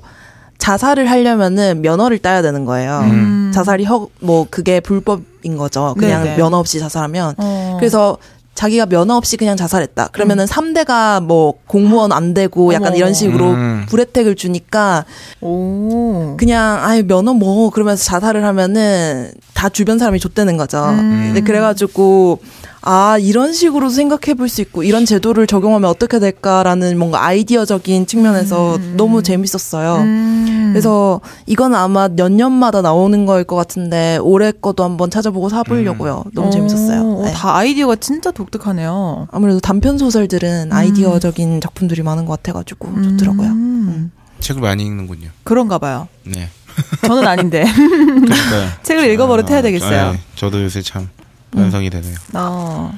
[0.58, 3.02] 자살을 하려면은 면허를 따야 되는 거예요.
[3.04, 3.52] 음.
[3.54, 5.94] 자살이 허, 뭐 그게 불법인 거죠.
[6.00, 6.38] 그냥 네네.
[6.38, 7.36] 면허 없이 자살하면.
[7.38, 7.76] 어.
[7.80, 8.18] 그래서
[8.56, 10.08] 자기가 면허 없이 그냥 자살했다.
[10.14, 12.94] 그러면은 삼대가 뭐 공무원 안 되고 약간 음.
[12.94, 12.98] 어머.
[12.98, 13.86] 이런 식으로 음.
[13.88, 15.06] 불혜택을 주니까
[15.42, 16.36] 오.
[16.38, 20.84] 그냥 아예 면허 뭐 그러면서 자살을 하면은 다 주변 사람이 좆되는 거죠.
[20.86, 21.24] 음.
[21.28, 22.40] 근데 그래가지고
[22.90, 28.78] 아 이런 식으로 생각해 볼 수 있고 이런 제도를 적용하면 어떻게 될까라는 뭔가 아이디어적인 측면에서
[28.96, 29.96] 너무 재밌었어요.
[29.98, 30.70] 음.
[30.72, 36.26] 그래서 이건 아마 몇 년마다 나오는 거일 것 같은데 올해 거도 한번 찾아보고 사보려고요.
[36.34, 37.02] 너무 재밌었어요.
[37.02, 37.34] 오, 네.
[37.34, 39.28] 다 아이디어가 진짜 독특하네요.
[39.32, 43.48] 아무래도 단편 소설들은 아이디어적인 작품들이 많은 것 같아가지고 좋더라고요.
[43.50, 44.12] 음.
[44.40, 45.30] 책을 많이 읽는군요.
[45.44, 46.08] 그런가 봐요.
[46.24, 46.48] 네.
[47.06, 47.66] 저는 아닌데.
[47.76, 50.12] 그러니까 책을 읽어버릇 해야 되겠어요.
[50.14, 51.10] 네, 저도 요새 참
[51.52, 52.16] 반성이 되네요.
[52.34, 52.92] 어,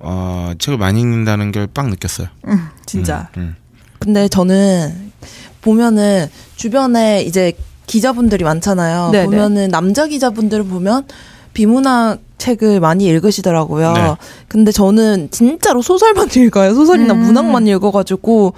[0.00, 2.28] 어, 책을 많이 읽는다는 걸 빡 느꼈어요.
[2.46, 3.28] 음, 진짜.
[3.36, 3.56] 음.
[3.98, 5.12] 근데 저는
[5.60, 7.52] 보면은 주변에 이제
[7.86, 9.10] 기자분들이 많잖아요.
[9.10, 9.24] 네네.
[9.26, 11.06] 보면은 남자 기자분들을 보면
[11.52, 13.92] 비문학 책을 많이 읽으시더라고요.
[13.94, 14.14] 네.
[14.46, 16.74] 근데 저는 진짜로 소설만 읽어요.
[16.74, 17.20] 소설이나 음.
[17.20, 18.52] 문학만 읽어가지고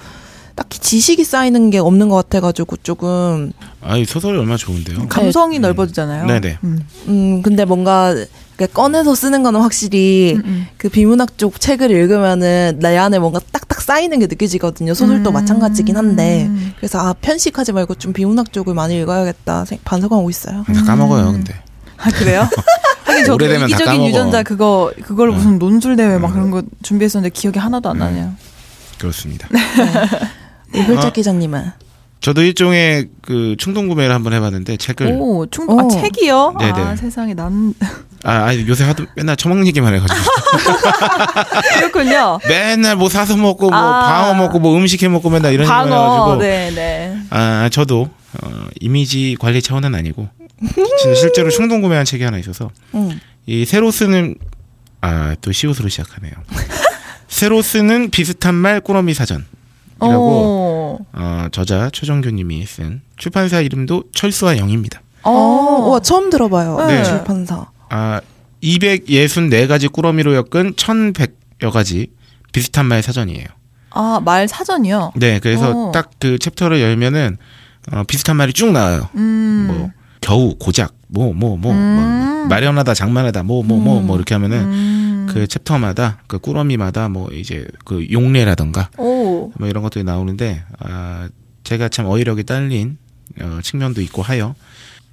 [0.54, 5.08] 딱히 지식이 쌓이는 게 없는 것 같아가지고 조금 아이 소설이 얼마나 좋은데요.
[5.08, 6.26] 감성이 넓어지잖아요.
[6.26, 6.58] 네네.
[6.64, 6.80] 음.
[7.08, 8.14] 음 근데 뭔가
[8.66, 10.66] 꺼내서 쓰는 거는 확실히 음, 음.
[10.76, 14.94] 그 비문학 쪽 책을 읽으면은 내 안에 뭔가 딱딱 쌓이는 게 느껴지거든요.
[14.94, 15.32] 소설도 음.
[15.34, 20.64] 마찬가지긴 한데 그래서 아 편식하지 말고 좀 비문학 쪽을 많이 읽어야겠다 생- 반성하고 있어요.
[20.66, 21.54] 다 까먹어요, 근데.
[21.96, 22.48] 아 그래요?
[23.04, 24.08] 하긴 저도 오래되면 다 이기적인 까먹어.
[24.08, 25.36] 유전자 그거 그걸 네.
[25.36, 26.32] 무슨 논술 대회 막 음.
[26.34, 28.32] 그런 거 준비했었는데 기억이 하나도 안 나네요.
[28.98, 29.48] 그렇습니다.
[30.72, 31.12] 우리 홀짝 아.
[31.12, 31.72] 기자님은
[32.20, 35.88] 저도 일종의 그 충동 구매를 한번 해봤는데 책을 오, 충동 아 오.
[35.88, 36.54] 책이요?
[36.58, 36.78] 그 네네.
[36.78, 37.72] 아 세상에 난
[38.22, 40.20] 아 아니, 요새 하도 맨날 처먹는 얘기만 해가지고
[41.80, 42.38] 그렇군요.
[42.46, 44.12] 맨날 뭐 사서 먹고 뭐 아.
[44.12, 47.16] 방어 먹고 뭐 음식 해 먹고 맨날 이런 얘기만 방어, 해가지고 네, 네.
[47.30, 48.10] 아 저도
[48.42, 48.48] 어,
[48.80, 50.28] 이미지 관리 차원은 아니고
[50.74, 53.18] 진짜 실제로 충동 구매한 책이 하나 있어서 음.
[53.46, 54.34] 이 새로 쓰는
[55.00, 56.32] 아 또 시옷으로 시작하네요.
[57.28, 59.46] 새로 쓰는 비슷한 말 꾸러미 사전이라고
[60.00, 60.69] 어,
[61.12, 65.00] 어, 저자 최정규님이 쓴 출판사 이름도 철수와 영입니다.
[65.22, 65.30] 어,
[65.90, 66.86] 와 처음 들어봐요.
[66.86, 67.02] 네.
[67.04, 67.66] 출판사.
[67.90, 68.20] 아
[68.62, 72.08] 264가지 꾸러미로 엮은 1100여 가지
[72.52, 73.46] 비슷한 말 사전이에요.
[73.92, 75.12] 아, 말 사전이요?
[75.16, 75.92] 네, 그래서 어.
[75.92, 77.36] 딱그 챕터를 열면은
[77.92, 79.08] 어, 비슷한 말이 쭉 나와요.
[79.16, 79.66] 음.
[79.68, 82.46] 뭐 겨우 고작 뭐 뭐뭐 음.
[82.48, 85.26] 마련하다 장만하다 뭐뭐 뭐 뭐 이렇게 하면은 음.
[85.32, 89.19] 그 챕터마다 그 꾸러미마다 뭐 이제 그 용례라던가 오.
[89.58, 91.28] 뭐 이런 것들이 나오는데 아
[91.64, 92.98] 제가 참 어휘력이 딸린
[93.40, 94.54] 어, 측면도 있고 하여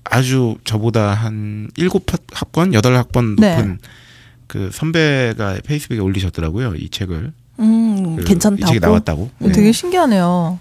[0.03, 3.55] 아주 저보다 한 일곱 학- 학번 여덟 학번 네.
[3.55, 3.79] 높은
[4.47, 8.63] 그 선배가 페이스북에 올리셨더라고요 이 책을 음 그 괜찮다고.
[8.63, 10.59] 이 책이 나왔다고 어, 되게 신기하네요.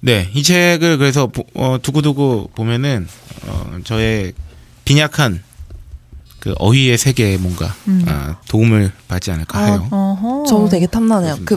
[0.00, 3.06] 네, 이 책을 그래서 보- 어, 두고두고 보면은
[3.46, 4.32] 어, 저의
[4.84, 5.42] 빈약한
[6.40, 8.04] 그 어휘의 세계에 뭔가 음.
[8.08, 9.86] 아, 도움을 받지 않을까 해요.
[9.92, 10.44] 어허.
[10.48, 11.38] 저도 되게 탐나네요.
[11.44, 11.56] 그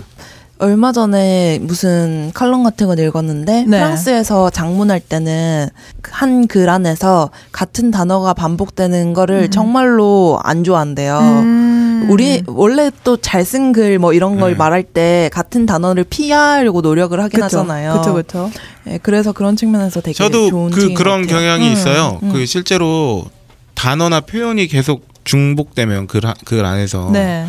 [0.58, 3.78] 얼마 전에 무슨 칼럼 같은 걸 읽었는데 네.
[3.78, 5.68] 프랑스에서 장문할 때는
[6.04, 11.20] 한 글 안에서 같은 단어가 반복되는 거를 정말로 안 좋아한대요.
[11.20, 12.08] 음.
[12.10, 14.58] 우리 원래 또 잘 쓴 글 뭐 이런 걸 네.
[14.58, 17.92] 말할 때 같은 단어를 피하려고 노력을 하긴 하잖아요.
[17.92, 18.52] 그렇죠, 그렇죠.
[18.88, 21.40] 예, 그래서 그런 측면에서 되게 저도 좋은 그 그런 같아요.
[21.40, 22.20] 경향이 음, 있어요.
[22.24, 22.32] 음.
[22.32, 23.26] 그 실제로
[23.74, 27.46] 단어나 표현이 계속 중복되면 글, 하- 글 안에서 네.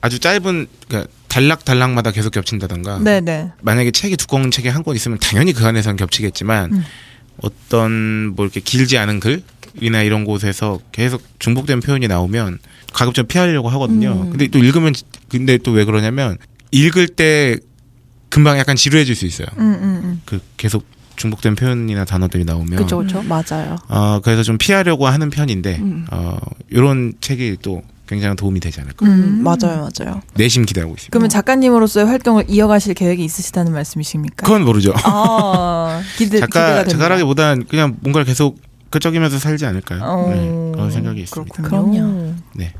[0.00, 3.52] 아주 짧은 그러니까 단락단락마다 계속 겹친다던가 네네.
[3.62, 6.84] 만약에 책이 두꺼운 책이 한 권 있으면 당연히 그 안에서는 겹치겠지만 음.
[7.42, 12.58] 어떤 뭐 이렇게 길지 않은 글이나 이런 곳에서 계속 중복된 표현이 나오면
[12.92, 14.22] 가급 적 피하려고 하거든요.
[14.22, 14.30] 음.
[14.30, 14.94] 근데 또 읽으면
[15.28, 16.36] 근데 또 왜 그러냐면
[16.72, 17.56] 읽을 때
[18.30, 19.46] 금방 약간 지루해질 수 있어요.
[19.58, 20.22] 음, 음, 음.
[20.24, 20.84] 그 계속
[21.16, 23.22] 중복된 표현이나 단어들이 나오면 그쵸, 그쵸.
[23.22, 23.76] 맞아요.
[23.88, 26.06] 어 그래서 좀 피하려고 하는 편인데 음.
[26.10, 26.38] 어
[26.72, 29.06] 요런 책이 또 굉장히 도움이 되지 않을까.
[29.06, 30.22] 음, 맞아요, 맞아요.
[30.34, 31.10] 내심 기대하고 있습니다.
[31.12, 34.46] 그러면 작가님으로서의 활동을 이어가실 계획이 있으시다는 말씀이십니까?
[34.46, 34.94] 그건 모르죠.
[35.04, 36.90] 아, 기대, 기대가 작가 됩니다.
[36.92, 38.58] 작가라기보단 그냥 뭔가를 계속
[38.90, 40.00] 끄적이면서 살지 않을까요?
[40.02, 41.62] 어, 네, 그런 생각이 있습니다.
[41.62, 41.90] 그렇군요.
[42.00, 42.34] 그럼요.
[42.54, 42.72] 네.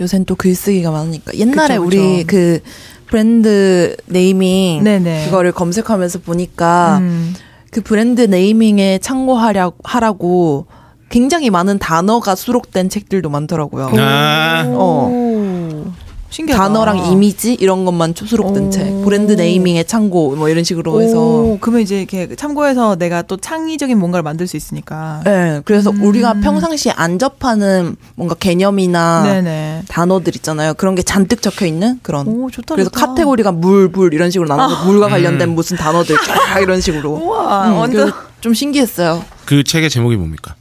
[0.00, 2.26] 요새는 또 글쓰기가 많으니까 옛날에 그쵸, 우리 그쵸.
[2.26, 2.60] 그
[3.06, 5.26] 브랜드 네이밍 네네.
[5.26, 7.34] 그거를 검색하면서 보니까 음.
[7.70, 10.66] 그 브랜드 네이밍에 참고하려 하라고
[11.10, 13.90] 굉장히 많은 단어가 수록된 책들도 많더라고요.
[13.98, 14.64] 아.
[14.68, 15.90] 오.
[16.30, 16.62] 신기하다.
[16.62, 18.70] 단어랑 이미지 이런 것만 수록된 오.
[18.70, 19.02] 책.
[19.02, 23.98] 브랜드 네이밍에 참고 뭐 이런 식으로 해서 오, 그러면 이제 이렇게 참고해서 내가 또 창의적인
[23.98, 25.22] 뭔가를 만들 수 있으니까.
[25.24, 26.04] 네, 그래서 음.
[26.04, 29.82] 우리가 평상시에 안 접하는 뭔가 개념이나 네네.
[29.88, 30.74] 단어들 있잖아요.
[30.74, 32.28] 그런 게 잔뜩 적혀 있는 그런.
[32.28, 32.76] 오, 좋다.
[32.76, 33.06] 그래서 좋다.
[33.06, 35.54] 카테고리가 물, 물 이런 식으로 나눠서 물과 관련된 음.
[35.56, 37.10] 무슨 단어들 쫙 이런 식으로.
[37.10, 38.12] 우와, 음, 완전.
[38.40, 39.22] 좀 신기했어요.
[39.44, 40.54] 그 책의 제목이 뭡니까?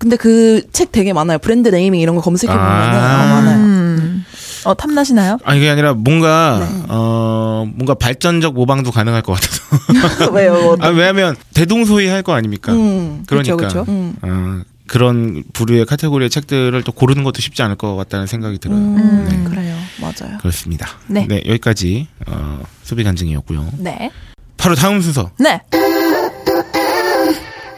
[0.00, 1.38] 근데 그 책 되게 많아요.
[1.38, 3.22] 브랜드 네이밍 이런 거 검색해 보면은 아.
[3.22, 3.56] 어, 많아요.
[3.58, 4.24] 음.
[4.64, 5.38] 어, 탐나시나요?
[5.44, 6.82] 아니 그게 아니라 뭔가 네.
[6.88, 10.32] 어 뭔가 발전적 모방도 가능할 것 같아서.
[10.32, 10.76] 왜요?
[10.80, 12.72] 아 왜냐하면 대동소이 할 거 아닙니까?
[12.72, 13.24] 음.
[13.26, 13.92] 그러니까 그쵸, 그쵸.
[13.92, 14.14] 음.
[14.22, 18.78] 어, 그런 부류의 카테고리의 책들을 또 고르는 것도 쉽지 않을 것 같다는 생각이 들어요.
[18.78, 19.50] 음, 네.
[19.50, 19.76] 그래요.
[20.00, 20.38] 맞아요.
[20.38, 20.88] 그렇습니다.
[21.08, 21.26] 네.
[21.30, 23.68] 여기까지 어, 소비 간증이었고요.
[23.78, 24.10] 네.
[24.56, 25.30] 바로 다음 순서.
[25.38, 25.60] 네.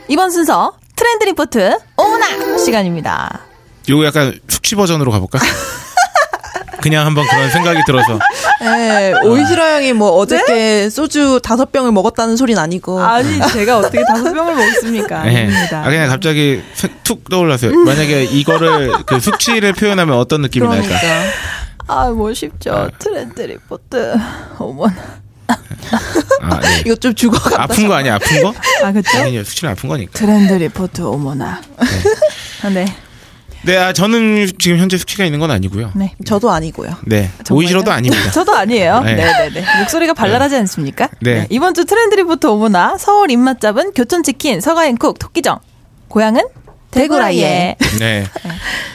[0.09, 3.41] 이번 순서 트렌드 리포트 오나 시간입니다.
[3.89, 5.39] 요거 약간 숙취 버전으로 가볼까?
[6.81, 8.19] 그냥 한번 그런 생각이 들어서
[8.61, 13.01] 네, 오이시라 형이 뭐 어저께 소주 다섯 병을 먹었다는 소리는 아니고.
[13.01, 15.23] 아니 제가 어떻게 다섯 병을 먹습니까?
[15.25, 15.49] 네.
[15.73, 17.73] 아 그냥 갑자기 세- 툭 떠올랐어요.
[17.73, 20.93] 만약에 이거를 그 숙취를 표현하면 어떤 느낌이 그러니까.
[20.95, 21.23] 날까?
[21.87, 22.91] 아, 뭐 쉽죠.
[22.99, 24.15] 트렌드 리포트.
[24.59, 24.95] 어머나.
[26.43, 26.83] 아, 네.
[26.87, 27.63] 이거 좀 죽어가.
[27.63, 28.15] 아픈 거 아니야?
[28.17, 28.53] 아픈 거?
[28.83, 29.11] 아, 그쵸?
[29.13, 30.13] 당연히 숙취는 아픈 거니까.
[30.19, 31.61] 트렌드 리포트 어머나.
[32.63, 32.87] 아, 네.
[33.65, 35.93] 네, 아, 저는 지금 현재 숙취가 있는 건 아니고요.
[35.95, 36.15] 네.
[36.27, 36.97] 저도 아니고요.
[37.07, 37.59] 네, 정말요?
[37.65, 38.31] 오이시러도 아닙니다.
[38.33, 39.01] 저도 아니에요.
[39.03, 39.15] 네.
[39.15, 39.79] 네, 네, 네.
[39.79, 41.09] 목소리가 발랄하지 않습니까?
[41.21, 41.47] 네.
[41.49, 45.61] 이번 주 트렌드 리포트 오모나 서울 입맛 잡은 교촌치킨 서가앤쿡 토끼정.
[46.09, 46.43] 고향은
[46.93, 47.77] 대구라예.
[47.99, 48.25] 네.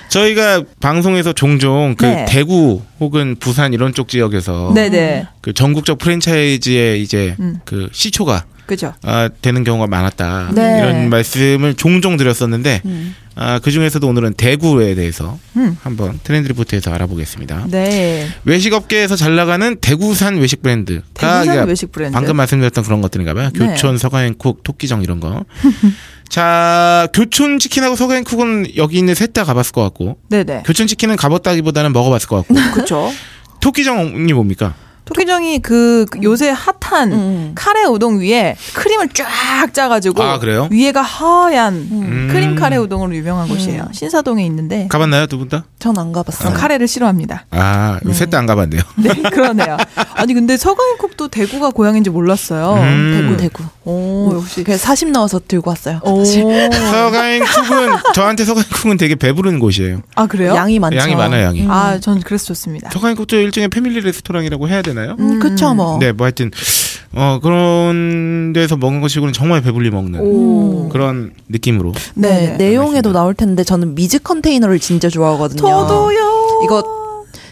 [0.09, 2.25] 저희가 방송에서 종종 그 네.
[2.27, 5.27] 대구 혹은 부산 이런 쪽 지역에서 네, 네.
[5.41, 7.59] 그 전국적 프랜차이즈의 이제 음.
[7.65, 8.93] 그 시초가 그죠.
[9.01, 10.51] 아, 되는 경우가 많았다.
[10.53, 10.79] 네.
[10.79, 13.15] 이런 말씀을 종종 드렸었는데 음.
[13.35, 15.77] 아, 그 중에서도 오늘은 대구에 대해서 음.
[15.83, 17.67] 한번 트렌드 리포트에서 알아보겠습니다.
[17.69, 18.27] 네.
[18.43, 22.13] 외식 업계에서 잘 나가는 대구산 외식 브랜드가 대구산 외식 브랜드.
[22.13, 23.51] 방금 말씀드렸던 그런 것들인가 봐요.
[23.53, 23.67] 네.
[23.67, 25.45] 교촌, 서가행쿡, 토끼정 이런 거.
[26.29, 30.63] 자, 교촌 치킨하고 서가행쿡은 여기 있는 셋 다 가봤을 것 같고, 네네.
[30.65, 33.11] 교촌 치킨은 가봤다기보다는 먹어봤을 것 같고, 그쵸.
[33.59, 34.73] 토끼정이 뭡니까?
[35.07, 37.51] 토끼정이 그, 그 요새 핫한 음.
[37.55, 40.67] 카레 우동 위에 크림을 쫙 짜가지고 아, 그래요?
[40.69, 42.29] 위에가 하얀 음.
[42.31, 43.87] 크림 카레 우동으로 유명한 곳이에요.
[43.93, 45.65] 신사동에 있는데 가봤나요, 두 분 다?
[45.79, 46.49] 전 안 가봤어요.
[46.49, 47.45] 전 카레를 싫어합니다.
[47.51, 48.81] 아, 셋 다 안 가봤네요.
[48.97, 49.77] 네, 그러네요.
[50.13, 52.73] 아니 근데 서강국도 대구가 고향인지 몰랐어요.
[52.81, 53.37] 음.
[53.37, 53.63] 대구, 대구.
[53.85, 54.63] 오 역시.
[54.63, 55.99] 그래서 40 넣어서 들고 왔어요.
[56.03, 56.23] 오.
[56.25, 60.01] 서가행쿡은, 저한테 서가행쿡은 되게 배부른 곳이에요.
[60.15, 60.53] 아 그래요?
[60.55, 60.97] 양이 많죠.
[60.97, 61.61] 양이 많아요, 양이.
[61.63, 61.71] 음.
[61.71, 62.89] 아, 전 그래서 좋습니다.
[62.91, 65.15] 서가행국도 일종의 패밀리 레스토랑이라고 해야 되나 요?
[65.19, 65.97] 음, 그쵸, 뭐.
[65.99, 66.51] 네, 뭐 하여튼,
[67.13, 70.89] 어, 그런 데서 먹는 것이고는 정말 배불리 먹는 오.
[70.89, 71.93] 그런 느낌으로.
[72.15, 72.57] 네, 네네.
[72.57, 75.61] 내용에도 나올 텐데 저는 미즈 컨테이너를 진짜 좋아하거든요.
[75.61, 76.61] 저도요.
[76.65, 76.83] 이거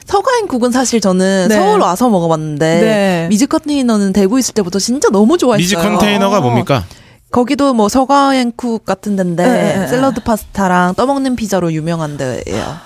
[0.06, 1.56] 서가앤쿡은 사실 저는 네.
[1.56, 3.28] 서울 와서 먹어봤는데 네.
[3.30, 5.64] 미즈 컨테이너는 대구 있을 때부터 진짜 너무 좋아했어요.
[5.64, 6.84] 미즈 컨테이너가 뭡니까?
[7.32, 12.78] 거기도 뭐 서가앤쿡 같은 데인데 네, 네, 샐러드 파스타랑 떠먹는 피자로 유명한 데예요.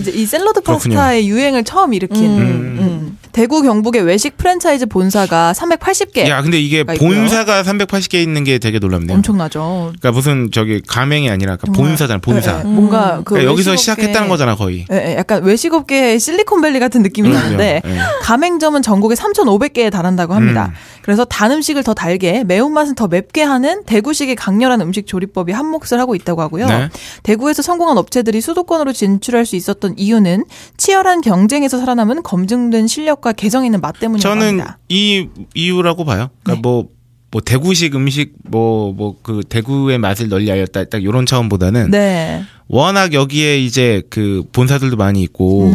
[0.00, 0.96] 이제 이 샐러드 그렇군요.
[0.96, 2.40] 파스타의 유행을 처음 일으킨 음,
[2.80, 3.18] 음.
[3.32, 6.26] 대구 경북의 외식 프랜차이즈 본사가 380개.
[6.28, 7.08] 야, 근데 이게 가 있고요.
[7.10, 9.16] 본사가 380개 있는 게 되게 놀랍네요.
[9.16, 9.92] 엄청나죠.
[10.00, 11.80] 그러니까 무슨 저기 가맹이 아니라 그러니까.
[11.80, 12.58] 본사잖아, 본사.
[12.58, 12.68] 네, 네.
[12.68, 14.86] 뭔가 그 그러니까 여기서 외식업계- 시작했다는 거잖아, 거의.
[14.90, 17.28] 예, 예, 약간 외식업계의 실리콘밸리 같은 느낌이.
[17.28, 17.98] 나는데 예.
[18.22, 20.72] 가맹점은 전국에 3,500개에 달한다고 합니다.
[20.72, 20.74] 음.
[21.02, 26.00] 그래서 단 음식을 더 달게 매운맛은 더 맵게 하는 대구식의 강렬한 음식 조리법이 한 몫을
[26.00, 26.66] 하고 있다고 하고요.
[26.66, 26.88] 네.
[27.22, 30.44] 대구에서 성공한 업체들이 수도권으로 진출할 수 있었 던 이유는
[30.76, 34.78] 치열한 경쟁에서 살아남은 검증된 실력과 개성 있는 맛 때문이라고 저는 합니다.
[34.88, 36.30] 이 이유라고 봐요.
[36.42, 36.60] 그러니까 네.
[36.62, 42.42] 뭐뭐 대구식 음식 뭐 뭐 그 대구의 맛을 널리 알렸다 딱 요런 차원보다는 네.
[42.68, 45.72] 워낙 여기에 이제 그 본사들도 많이 있고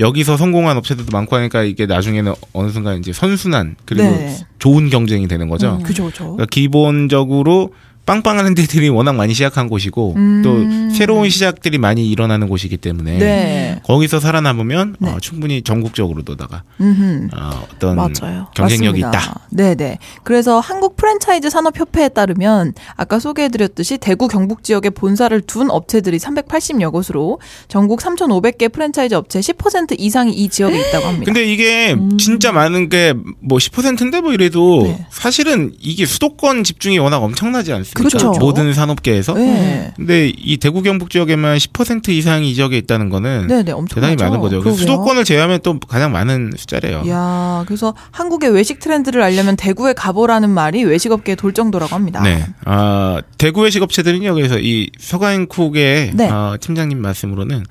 [0.00, 4.36] 여기서 성공한 업체들도 많고 하니까 이게 나중에는 어느 순간 이제 선순환 그리고 네.
[4.58, 5.78] 좋은 경쟁이 되는 거죠.
[5.84, 6.24] 그죠, 그죠.
[6.24, 7.72] 그러니까 기본적으로
[8.06, 10.42] 빵빵한 데들이 워낙 많이 시작한 곳이고 음.
[10.42, 13.80] 또 새로운 시작들이 많이 일어나는 곳이기 때문에 네.
[13.84, 15.10] 거기서 살아남으면 네.
[15.10, 17.28] 어, 충분히 전국적으로도다가 음흠.
[17.36, 18.48] 어, 어떤 맞아요.
[18.54, 19.08] 경쟁력이 맞습니다.
[19.30, 19.40] 있다.
[19.50, 19.98] 네네.
[20.24, 27.40] 그래서 한국 프랜차이즈 산업협회에 따르면 아까 소개해드렸듯이 대구 경북 지역에 본사를 둔 업체들이 380여 곳으로
[27.68, 31.24] 전국 3,500개 프랜차이즈 업체 10% 이상이 이 지역에 있다고 합니다.
[31.26, 34.84] 근데 이게 진짜 많은 게 뭐 10%인데 뭐 이래도 음.
[34.84, 35.06] 네.
[35.10, 37.91] 사실은 이게 수도권 집중이 워낙 엄청나지 않습니까?
[37.94, 38.32] 그렇죠.
[38.40, 39.34] 모든 산업계에서.
[39.34, 39.92] 네.
[39.96, 44.40] 근데 이 대구 경북 지역에만 10% 이상이 이 지역에 있다는 거는 네네, 엄청 대단히 많은
[44.40, 44.60] 거죠.
[44.60, 44.78] 그러게요.
[44.78, 47.04] 수도권을 제외하면 또 가장 많은 숫자래요.
[47.08, 52.22] 야, 그래서 한국의 외식 트렌드를 알려면 대구에 가보라는 말이 외식업계에 돌 정도라고 합니다.
[52.22, 52.46] 네.
[52.64, 54.34] 아, 대구 외식 업체들은요.
[54.34, 56.28] 그래서 이 서가인쿡의 네.
[56.28, 57.64] 어, 팀장님 말씀으로는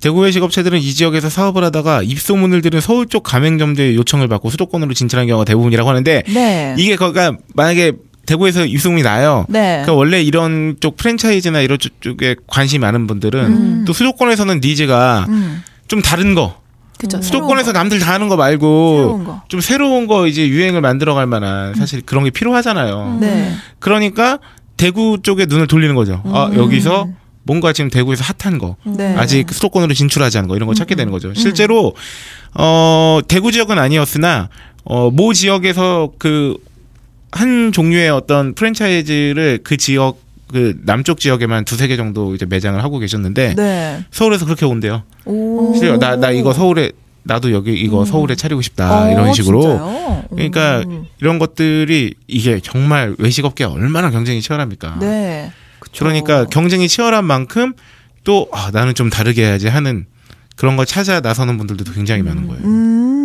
[0.00, 4.92] 대구 외식 업체들은 이 지역에서 사업을 하다가 입소문을 들은 서울 쪽 가맹점들의 요청을 받고 수도권으로
[4.94, 6.74] 진출한 경우가 대부분이라고 하는데 네.
[6.78, 7.92] 이게 그러니까 만약에
[8.26, 9.46] 대구에서 입소문이 나요.
[9.48, 9.82] 네.
[9.84, 13.84] 그러니까 원래 이런 쪽 프랜차이즈나 이런 쪽- 쪽에 관심이 많은 분들은 음.
[13.86, 15.62] 또 수도권에서는 니즈가 음.
[15.88, 16.60] 좀 다른 거.
[16.98, 17.20] 그쵸.
[17.22, 17.78] 수도권에서 거.
[17.78, 19.42] 남들 다 하는 거 말고 새로운 거.
[19.48, 23.18] 좀 새로운 거 이제 유행을 만들어갈 만한 사실 그런 게 필요하잖아요.
[23.20, 23.52] 네.
[23.78, 24.38] 그러니까
[24.76, 26.22] 대구 쪽에 눈을 돌리는 거죠.
[26.26, 27.08] 아 여기서
[27.44, 28.94] 뭔가 지금 대구에서 핫한 거 음.
[28.96, 29.14] 네.
[29.16, 31.32] 아직 수도권으로 진출하지 않은 거 이런 걸 찾게 되는 거죠.
[31.34, 31.94] 실제로
[32.54, 34.48] 어 대구 지역은 아니었으나
[34.84, 36.56] 어모 지역에서 그
[37.32, 42.98] 한 종류의 어떤 프랜차이즈를 그 지역 그 남쪽 지역에만 두세 개 정도 이제 매장을 하고
[42.98, 44.04] 계셨는데 네.
[44.10, 45.02] 서울에서 그렇게 온대요.
[45.24, 45.72] 오.
[45.74, 46.92] 실제로 나, 나 이거 서울에
[47.24, 50.24] 나도 여기 이거 서울에 차리고 싶다 어, 이런 식으로 진짜요?
[50.30, 51.06] 그러니까 오.
[51.20, 54.98] 이런 것들이 이게 정말 외식업계 얼마나 경쟁이 치열합니까?
[55.00, 55.50] 네.
[55.98, 57.72] 그러니까 경쟁이 치열한 만큼
[58.22, 60.06] 또 아, 나는 좀 다르게 해야지 하는
[60.56, 62.64] 그런 걸 찾아 나서는 분들도 굉장히 많은 거예요.
[62.64, 63.15] 음,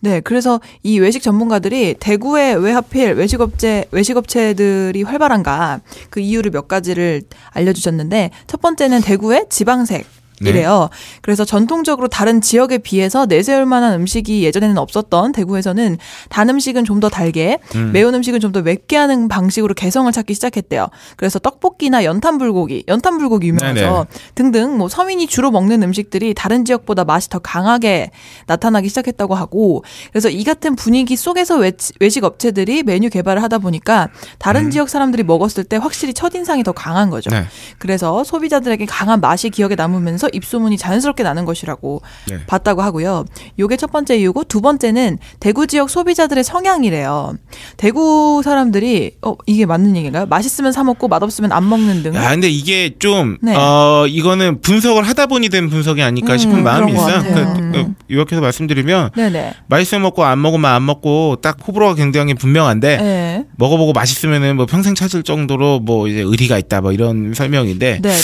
[0.00, 0.20] 네.
[0.20, 5.80] 그래서 이 외식 전문가들이 대구에 왜 하필 외식업체, 외식업체들이 활발한가
[6.10, 10.17] 그 이유를 몇 가지를 알려주셨는데 첫 번째는 대구의 지방색.
[10.40, 10.88] 이래요.
[11.22, 15.98] 그래서 전통적으로 다른 지역에 비해서 내세울 만한 음식이 예전에는 없었던 대구에서는
[16.28, 17.58] 단 음식은 좀 더 달게,
[17.92, 20.88] 매운 음식은 좀 더 맵게 하는 방식으로 개성을 찾기 시작했대요.
[21.16, 23.80] 그래서 떡볶이나 연탄불고기, 연탄불고기 유명하죠.
[23.80, 24.04] 네네.
[24.34, 28.10] 등등 뭐 서민이 주로 먹는 음식들이 다른 지역보다 맛이 더 강하게
[28.46, 34.08] 나타나기 시작했다고 하고 그래서 이 같은 분위기 속에서 외, 외식 업체들이 메뉴 개발을 하다 보니까
[34.38, 37.30] 다른 지역 사람들이 먹었을 때 확실히 첫 인상이 더 강한 거죠.
[37.30, 37.44] 네.
[37.78, 42.38] 그래서 소비자들에게 강한 맛이 기억에 남으면서 입소문이 자연스럽게 나는 것이라고 네.
[42.46, 43.24] 봤다고 하고요.
[43.58, 47.34] 요게 첫 번째 이유고 두 번째는 대구 지역 소비자들의 성향이래요.
[47.76, 50.26] 대구 사람들이 어 이게 맞는 얘기인가요?
[50.26, 52.14] 맛있으면 사 먹고 맛없으면 안 먹는 등.
[52.14, 53.54] 야, 근데 이게 좀, 네.
[53.54, 57.22] 어, 이거는 분석을 하다 보니 된 분석이 아닐까 싶은 음, 마음이 그런 것 있어요.
[57.22, 57.54] 같아요.
[57.54, 59.54] 그, 그, 요약해서 말씀드리면, 네네.
[59.68, 63.44] 맛있으면 먹고 안 먹으면 안 먹고 딱 호불호가 굉장히 분명한데, 네.
[63.56, 68.16] 먹어보고 맛있으면은 뭐 평생 찾을 정도로 뭐 이제 의리가 있다 뭐 이런 설명인데, 네네.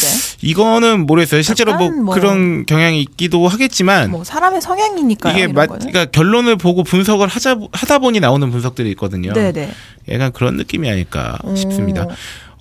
[0.43, 1.43] 이거는 모르겠어요.
[1.43, 5.33] 실제로 뭐, 뭐- 그런 경향이 있기도 하겠지만, 뭐 사람의 성향이니까요.
[5.33, 5.79] 이게 거는.
[5.79, 9.33] 그러니까 결론을 보고 분석을 하자, 하다 보니 나오는 분석들이 있거든요.
[9.33, 9.71] 네네.
[10.11, 11.55] 약간 그런 느낌이 아닐까 오.
[11.55, 12.07] 싶습니다.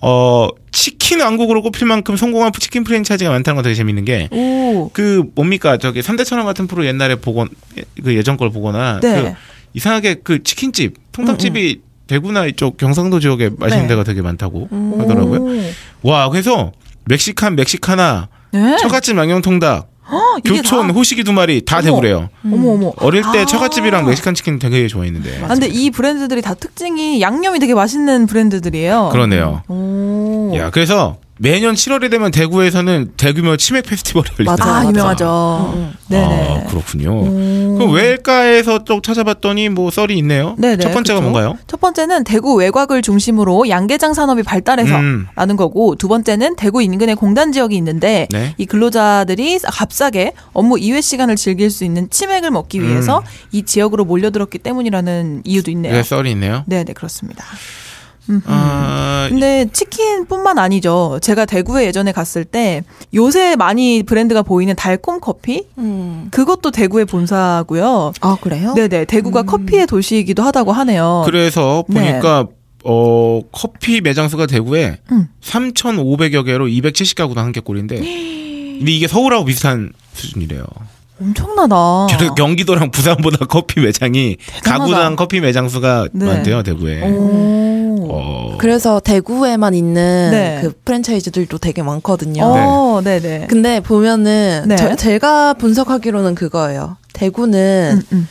[0.06, 4.90] 어, 치킨 왕국으로 꼽힐 만큼 성공한 치킨 프랜차이즈가 많다는 건 되게 재밌는 게, 오.
[4.92, 7.48] 그 뭡니까 저기 삼대천왕 같은 프로 옛날에 보건
[8.02, 9.22] 그 예전 걸 보거나 네.
[9.22, 9.32] 그
[9.72, 13.88] 이상하게 그 치킨집 통닭집이 대구나 이쪽 경상도 지역에 맛있는 네.
[13.88, 14.68] 데가 되게 많다고
[14.98, 15.40] 하더라고요.
[15.40, 16.10] 오.
[16.10, 16.72] 와 그래서
[17.06, 18.76] 멕시칸 멕시카나 네.
[18.78, 21.84] 처갓집 양념통닭 어, 교촌 다- 호식이 두 마리 다 어머.
[21.86, 22.28] 대구래요.
[22.44, 22.92] 어머 어머.
[22.98, 23.44] 어릴 때 아.
[23.46, 25.40] 처갓집이랑 멕시칸 치킨 되게 좋아했는데.
[25.42, 29.08] 아, 근데 이 브랜드들이 다 특징이 양념이 되게 맛있는 브랜드들이에요.
[29.12, 29.62] 그러네요.
[29.68, 30.52] 오.
[30.56, 34.44] 야 그래서 매년 7월이 되면 대구에서는 대규모 치맥 페스티벌이.
[34.44, 34.88] 맞아, 아, 맞아.
[34.88, 35.92] 유명하죠.
[36.08, 36.24] 네네.
[36.64, 37.10] 아, 그렇군요.
[37.10, 37.74] 오.
[37.76, 40.54] 그럼 왜일까에서 쭉 찾아봤더니 뭐 썰이 있네요.
[40.58, 41.22] 네네, 첫 번째가 그쵸.
[41.22, 41.58] 뭔가요?
[41.66, 45.26] 첫 번째는 대구 외곽을 중심으로 양계장 산업이 발달해서 음.
[45.34, 48.54] 라는 거고 두 번째는 대구 인근에 공단 지역이 있는데 네.
[48.56, 53.24] 이 근로자들이 값싸게 업무 이외 시간을 즐길 수 있는 치맥을 먹기 위해서 음.
[53.50, 55.94] 이 지역으로 몰려들었기 때문이라는 이유도 있네요.
[55.94, 56.62] 왜 썰이 있네요?
[56.66, 57.44] 네, 네, 그렇습니다.
[58.46, 61.18] 아, 근데 치킨뿐만 아니죠.
[61.22, 62.82] 제가 대구에 예전에 갔을 때
[63.14, 66.28] 요새 많이 브랜드가 보이는 달콤 커피 음.
[66.30, 68.12] 그것도 대구의 본사고요.
[68.20, 68.72] 아 그래요?
[68.74, 71.22] 네네 대구가 커피의 도시이기도 하다고 하네요.
[71.26, 72.12] 그래서 네.
[72.12, 72.46] 보니까
[72.84, 75.28] 어 커피 매장 수가 대구에 음.
[75.42, 77.96] 3,500여 개로 270가구당 한 개 꼴인데
[78.78, 80.64] 근데 이게 서울하고 비슷한 수준이래요.
[81.24, 82.06] 엄청나다.
[82.16, 84.78] 그래서 경기도랑 부산보다 커피 매장이 대단하다.
[84.84, 86.26] 가구당 커피 매장 수가 네.
[86.26, 87.02] 많대요 대구에.
[87.02, 88.08] 오.
[88.10, 88.56] 어.
[88.58, 90.58] 그래서 대구에만 있는 네.
[90.62, 92.44] 그 프랜차이즈들도 되게 많거든요.
[92.44, 93.46] 어, 네, 네.
[93.48, 94.76] 근데 보면은 네.
[94.76, 96.96] 저- 제가 분석하기로는 그거예요.
[97.12, 98.28] 대구는 음, 음.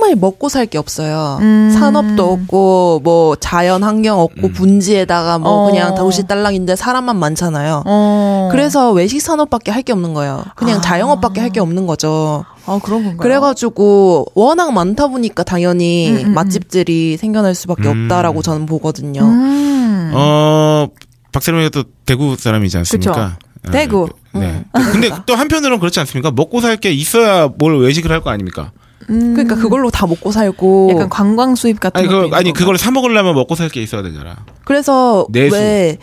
[0.00, 1.38] 정말 먹고 살 게 없어요.
[1.42, 1.70] 음.
[1.78, 4.52] 산업도 없고 뭐 자연 환경 없고 음.
[4.52, 5.66] 분지에다가 뭐 어.
[5.70, 7.82] 그냥 도시 딸랑인데 사람만 많잖아요.
[7.84, 8.48] 어.
[8.50, 10.44] 그래서 외식 산업밖에 할 게 없는 거예요.
[10.56, 10.80] 그냥 아.
[10.80, 12.44] 자영업밖에 할 게 없는 거죠.
[12.66, 13.18] 아, 그런 건가요?
[13.18, 16.34] 그래가지고 워낙 많다 보니까 당연히 음, 음, 음.
[16.34, 18.04] 맛집들이 생겨날 수밖에 음.
[18.04, 19.20] 없다라고 저는 보거든요.
[19.22, 20.12] 음.
[20.14, 20.86] 어
[21.32, 23.36] 박세롬이가 또 대구 사람이지 않습니까?
[23.66, 24.08] 아, 대구.
[24.32, 24.64] 그- 네.
[24.92, 26.30] 근데 또 한편으로는 그렇지 않습니까?
[26.30, 28.70] 먹고 살 게 있어야 뭘 외식을 할 거 아닙니까?
[29.08, 29.34] 음.
[29.34, 32.52] 그러니까 그걸로 다 먹고 살고 약간 관광 수입 같은 아니 그 아니?
[32.52, 34.36] 그걸 사 먹으려면 먹고 살 게 있어야 되잖아.
[34.64, 35.54] 그래서 내수.
[35.56, 35.98] 왜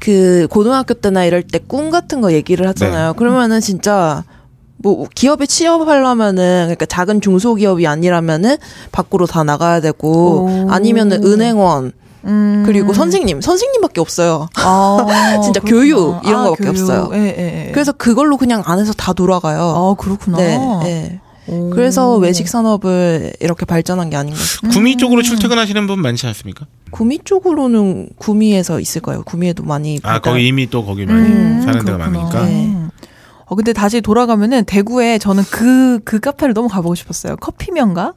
[0.00, 2.68] 그 고등학교 때나 이럴 때 꿈 같은 거 얘기를 네.
[2.68, 3.14] 하잖아요.
[3.14, 4.22] 그러면은 진짜
[4.76, 8.56] 뭐 기업에 취업하려면은 그러니까 작은 중소기업이 아니라면은
[8.92, 10.70] 밖으로 다 나가야 되고 오.
[10.70, 11.90] 아니면은 은행원
[12.24, 12.62] 음.
[12.64, 14.46] 그리고 선생님 선생님밖에 없어요.
[14.56, 15.80] 아, 진짜 그렇구나.
[15.82, 16.80] 교육 이런 아, 거밖에 교육.
[16.80, 17.10] 없어요.
[17.14, 17.72] 예, 예, 예.
[17.72, 19.60] 그래서 그걸로 그냥 안에서 다 돌아가요.
[19.60, 20.36] 아, 그렇구나.
[20.38, 21.20] 네, 네.
[21.48, 21.70] 오.
[21.70, 24.70] 그래서 외식 산업을 이렇게 발전한 게 아닌가 싶어요.
[24.70, 24.98] 구미 음.
[24.98, 26.66] 쪽으로 출퇴근하시는 분 많지 않습니까?
[26.90, 29.22] 구미 쪽으로는 구미에서 있을 거예요.
[29.22, 32.18] 구미에도 많이 아 발달- 거기 이미 또 거기 많이 음, 사는 데가 그렇구나.
[32.20, 32.44] 많으니까.
[32.46, 32.74] 네.
[33.46, 37.36] 어, 근데 다시 돌아가면은 대구에 저는 그, 그 카페를 너무 가보고 싶었어요.
[37.36, 38.12] 커피면가?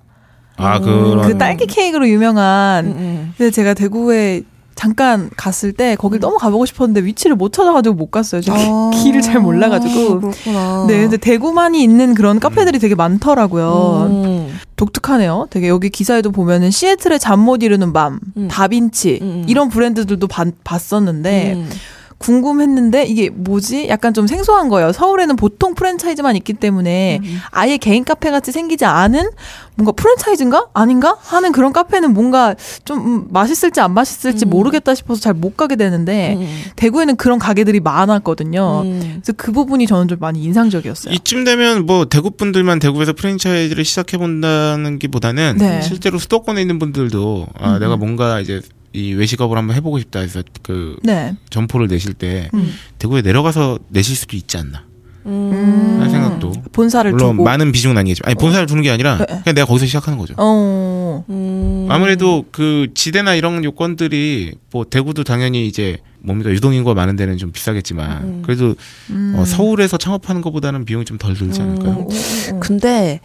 [0.57, 2.85] 아 그런 그 딸기 케이크로 유명한.
[2.85, 3.33] 음, 음.
[3.37, 4.43] 근데 제가 대구에
[4.85, 8.41] 잠깐 갔을 때 거길 너무 가보고 싶었는데 위치를 못 찾아가지고 못 갔어요.
[8.41, 10.19] 제가 아, 길을 잘 몰라가지고.
[10.21, 10.85] 그렇구나.
[10.87, 14.07] 네, 근데 대구만이 있는 그런 카페들이 되게 많더라고요.
[14.09, 14.59] 음.
[14.77, 15.45] 독특하네요.
[15.51, 18.47] 되게 여기 기사에도 보면은 시애틀의 잠 못 이루는 밤, 음.
[18.47, 19.45] 다빈치 음.
[19.47, 21.69] 이런 브랜드들도 바- 봤었는데 음.
[22.21, 23.87] 궁금했는데 이게 뭐지?
[23.89, 24.91] 약간 좀 생소한 거예요.
[24.91, 27.39] 서울에는 보통 프랜차이즈만 있기 때문에 음.
[27.51, 29.29] 아예 개인 카페 같이 생기지 않은
[29.75, 32.55] 뭔가 프랜차이즈인가 아닌가 하는 그런 카페는 뭔가
[32.85, 34.49] 좀 음, 맛있을지 안 맛있을지 음.
[34.49, 36.63] 모르겠다 싶어서 잘 못 가게 되는데 음.
[36.75, 38.81] 대구에는 그런 가게들이 많았거든요.
[38.83, 38.99] 음.
[39.23, 41.13] 그래서 그 부분이 저는 좀 많이 인상적이었어요.
[41.15, 45.81] 이쯤 되면 뭐 대구 분들만 대구에서 프랜차이즈를 시작해 본다는 게보다는 네.
[45.81, 47.79] 실제로 수도권에 있는 분들도 아 음.
[47.79, 48.61] 내가 뭔가 이제
[48.93, 51.35] 이 외식업을 한번 해보고 싶다 해서 그 네.
[51.49, 52.73] 점포를 내실 때 음.
[52.99, 54.83] 대구에 내려가서 내실 수도 있지 않나
[55.25, 55.97] 음.
[55.99, 59.25] 하는 생각도 본사를 물론 두고 많은 비중은 아니겠지만 아니 본사를 두는 게 아니라 네.
[59.25, 60.33] 그냥 내가 거기서 시작하는 거죠.
[60.37, 61.23] 어.
[61.29, 61.87] 음.
[61.89, 68.23] 아무래도 그 지대나 이런 요건들이 뭐 대구도 당연히 이제 뭡니까 유동인구가 많은 데는 좀 비싸겠지만
[68.23, 68.41] 음.
[68.45, 68.75] 그래도
[69.09, 69.35] 음.
[69.37, 71.91] 어, 서울에서 창업하는 것보다는 비용이 좀 덜 들지 않을까요?
[71.91, 72.59] 어, 어, 어.
[72.59, 73.19] 근데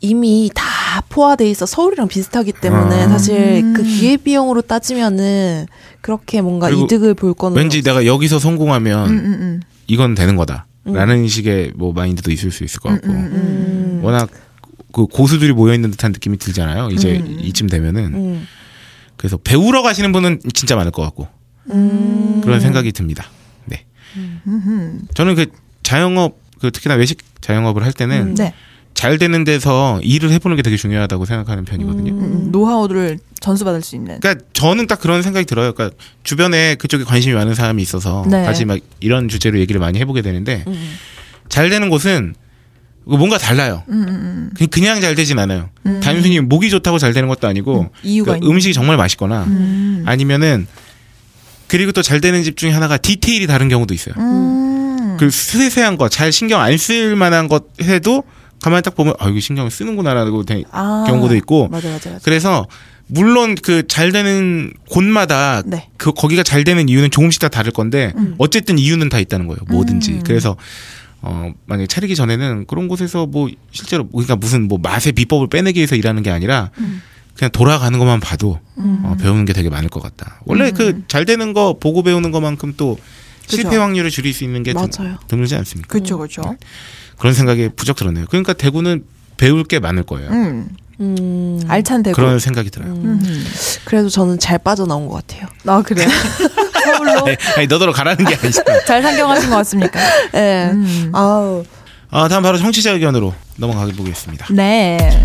[0.00, 0.64] 이미 다
[1.08, 3.08] 포화돼 있어 서울이랑 비슷하기 때문에 아.
[3.08, 3.84] 사실 그 음.
[3.84, 5.66] 기회 비용으로 따지면은
[6.00, 7.90] 그렇게 뭔가 이득을 볼 거는 왠지 없어.
[7.90, 9.60] 내가 여기서 성공하면 음, 음, 음.
[9.86, 10.66] 이건 되는 거다.
[10.84, 14.00] 라는 식의 뭐 마인드도 있을 수 있을 것 같고 음, 음, 음.
[14.02, 14.30] 워낙
[14.92, 16.88] 그 고수들이 모여 있는 듯한 느낌이 들잖아요.
[16.90, 17.38] 이제 음.
[17.40, 18.46] 이쯤 되면은 음.
[19.16, 21.28] 그래서 배우러 가시는 분은 진짜 많을 것 같고
[21.70, 22.40] 음.
[22.42, 23.26] 그런 생각이 듭니다.
[23.66, 23.84] 네,
[24.16, 25.46] 음, 저는 그
[25.82, 28.34] 자영업 그 특히나 외식 자영업을 할 때는 음.
[28.34, 28.54] 네.
[29.00, 32.12] 잘 되는 데서 일을 해보는 게 되게 중요하다고 생각하는 편이거든요.
[32.12, 32.48] 음, 음.
[32.52, 34.20] 노하우를 전수받을 수 있는.
[34.20, 35.72] 그러니까 저는 딱 그런 생각이 들어요.
[35.72, 38.44] 그러니까 주변에 그쪽에 관심이 많은 사람이 있어서 네.
[38.44, 40.96] 같이 막 이런 주제로 얘기를 많이 해보게 되는데 음.
[41.48, 42.34] 잘 되는 곳은
[43.04, 43.84] 뭔가 달라요.
[43.88, 45.70] 음, 음, 그- 그냥 잘 되진 않아요.
[45.86, 46.00] 음.
[46.04, 48.50] 단순히 목이 좋다고 잘 되는 것도 아니고 이유가 그 있는.
[48.52, 50.02] 음식이 정말 맛있거나 음.
[50.04, 50.66] 아니면은
[51.68, 54.14] 그리고 또 잘 되는 집 중에 하나가 디테일이 다른 경우도 있어요.
[54.18, 55.16] 음.
[55.18, 58.24] 그 세세한 거, 잘 신경 안 쓸 만한 것 해도
[58.62, 61.04] 가만히 딱 보면 아 이거 신경을 쓰는구나라고 되- 아.
[61.06, 62.20] 경우도 있고 맞아, 맞아, 맞아.
[62.24, 62.66] 그래서
[63.06, 65.88] 물론 그 잘 되는 곳마다 네.
[65.96, 68.34] 그 거기가 잘 되는 이유는 조금씩 다 다를 건데 음.
[68.38, 69.58] 어쨌든 이유는 다 있다는 거예요.
[69.68, 70.12] 뭐든지.
[70.12, 70.22] 음.
[70.24, 70.56] 그래서
[71.22, 75.96] 어 만약에 차리기 전에는 그런 곳에서 뭐 실제로 그러니까 무슨 뭐 맛의 비법을 빼내기 위해서
[75.96, 77.02] 일하는 게 아니라 음.
[77.34, 79.00] 그냥 돌아가는 것만 봐도 음.
[79.04, 80.40] 어, 배우는 게 되게 많을 것 같다.
[80.44, 80.74] 원래 음.
[80.74, 82.96] 그잘 되는 거 보고 배우는 것만큼 또
[83.44, 83.56] 그죠.
[83.56, 85.18] 실패 확률을 줄일 수 있는 게 드- 맞아요.
[85.26, 85.88] 드물지 않습니까?
[85.88, 86.42] 그렇죠, 그렇죠.
[87.20, 88.26] 그런 생각이 부쩍 들었네요.
[88.28, 89.04] 그러니까 대구는
[89.36, 90.30] 배울 게 많을 거예요.
[90.30, 90.68] 음.
[91.00, 91.60] 음.
[91.68, 92.16] 알찬 대구.
[92.16, 92.92] 그런 생각이 들어요.
[92.92, 93.20] 음.
[93.22, 93.46] 음.
[93.84, 95.46] 그래도 저는 잘 빠져나온 것 같아요.
[95.66, 96.08] 아, 그래요?
[96.82, 98.84] 서울로 아니, 아니 너더러 가라는 게 아니잖아.
[98.86, 100.00] 잘 상경하신 것 같습니까?
[100.34, 100.70] 예.
[100.74, 101.10] 음.
[101.14, 101.64] 아우.
[102.10, 104.46] 아, 다음 바로 청취자 의견으로 넘어가 보겠습니다.
[104.50, 105.22] 네.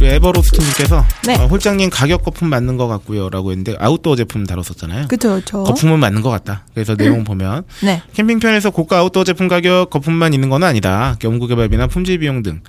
[0.00, 1.36] 에버로스트님께서 네.
[1.36, 5.08] 어, 홀장님 가격 거품 맞는 것 같고요라고 했는데 아웃도어 제품 다뤘었잖아요.
[5.08, 5.40] 그쵸.
[5.64, 6.64] 거품은 맞는 것 같다.
[6.74, 8.02] 그래서 내용 보면 네.
[8.14, 11.16] 캠핑편에서 고가 아웃도어 제품 가격 거품만 있는 건 아니다.
[11.22, 12.60] 연구개발비나 품질 비용 등.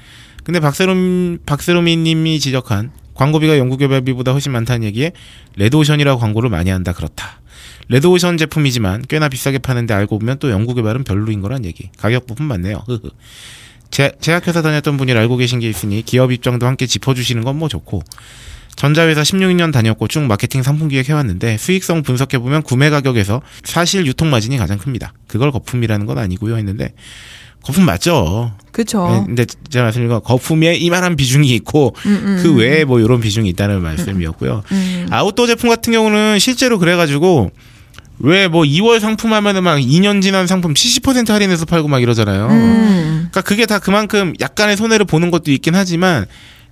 [0.43, 5.11] 근데 박세롬 박세롬이님이 지적한 광고비가 연구개발비보다 훨씬 많다는 얘기에
[5.57, 7.41] 레드오션이라고 광고를 많이 한다 그렇다.
[7.89, 11.89] 레드오션 제품이지만 꽤나 비싸게 파는데 알고 보면 또 연구 개발은 별로인 거란 얘기.
[11.97, 12.83] 가격 부분 맞네요.
[13.97, 18.03] 제, 제약회사 다녔던 분이 알고 계신 게 있으니 기업 입장도 함께 짚어주시는 건 뭐 좋고
[18.75, 24.57] 전자회사 16년 다녔고 쭉 마케팅 상품 기획 해왔는데 수익성 분석해보면 구매 가격에서 사실 유통 마진이
[24.57, 25.13] 가장 큽니다.
[25.25, 26.93] 그걸 거품이라는 건 아니고요 했는데
[27.63, 28.53] 거품 맞죠.
[29.09, 33.49] 네, 근데 제가 말씀드린 건 거품에 이만한 비중이 있고 음, 그 외에 뭐 이런 비중이
[33.49, 34.61] 있다는 말씀이었고요.
[35.09, 37.49] 아웃도어 제품 같은 경우는 실제로 그래가지고
[38.19, 42.47] 왜 뭐 2월 상품 하면은 막 2년 지난 상품 70% 할인해서 팔고 막 이러잖아요.
[42.47, 43.27] 음.
[43.31, 46.25] 그러니까 그게 다 그만큼 약간의 손해를 보는 것도 있긴 하지만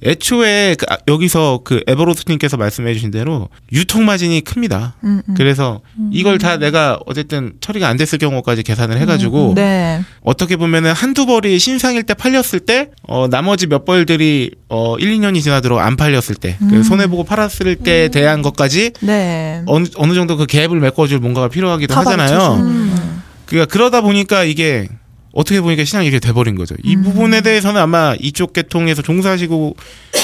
[0.04, 4.96] 애초에 그 아- 여기서 그 에버로스님께서 말씀해주신 대로 유통 마진이 큽니다.
[5.04, 5.34] 음, 음.
[5.36, 5.82] 그래서
[6.12, 10.02] 이걸 다 내가 어쨌든 처리가 안 됐을 경우까지 계산을 해가지고 네.
[10.22, 15.42] 어떻게 보면은 한두 벌이 신상일 때 팔렸을 때, 어, 나머지 몇 벌들이, 어, 1, 2년이
[15.42, 19.62] 지나도록 안 팔렸을 때, 그 손해 보고 팔았을 때에 대한 것까지 네.
[19.66, 22.56] 어느, 어느 정도 그 갭을 메꿔줄 뭔가가 필요하기도 하잖아요.
[22.62, 23.22] 음.
[23.46, 24.88] 그러니까 그러다 보니까 이게
[25.36, 26.76] 어떻게 보니까 시장이 이렇게 돼버린 거죠.
[26.82, 29.76] 이 부분에 대해서는 아마 이쪽 계통에서 종사하시고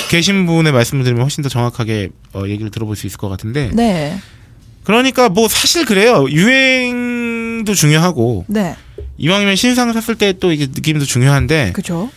[0.09, 3.69] 계신 분의 말씀을 들으면 훨씬 더 정확하게 어, 얘기를 들어볼 수 있을 것 같은데.
[3.73, 4.17] 네.
[4.83, 6.25] 그러니까 뭐 사실 그래요.
[6.29, 8.75] 유행도 중요하고 네.
[9.17, 12.09] 이왕이면 신상 샀을 때 또 이게 느낌도 중요한데 그죠.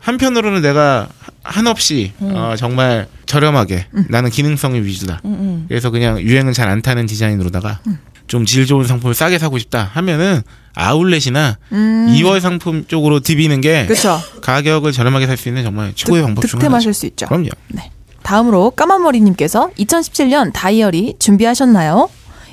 [0.00, 1.08] 한편으로는 내가
[1.42, 5.20] 한없이 어, 정말 저렴하게 나는 기능성이 위주다.
[5.24, 5.64] 음, 음.
[5.68, 7.80] 그래서 그냥 유행은 잘 안 타는 디자인으로다가
[8.26, 10.42] 좀 질 좋은 상품을 싸게 사고 싶다 하면은
[10.74, 12.06] 아울렛이나 음.
[12.16, 14.20] 2월 상품 쪽으로 디비는 게 그쵸.
[14.42, 16.58] 가격을 저렴하게 살 수 있는 정말 최고의 방법 중 하나죠.
[16.58, 17.26] 득템하실 수 있죠.
[17.26, 17.48] 그럼요.
[18.22, 22.08] 다음으로 까만머리님께서 2017년 다이어리 준비하셨나요?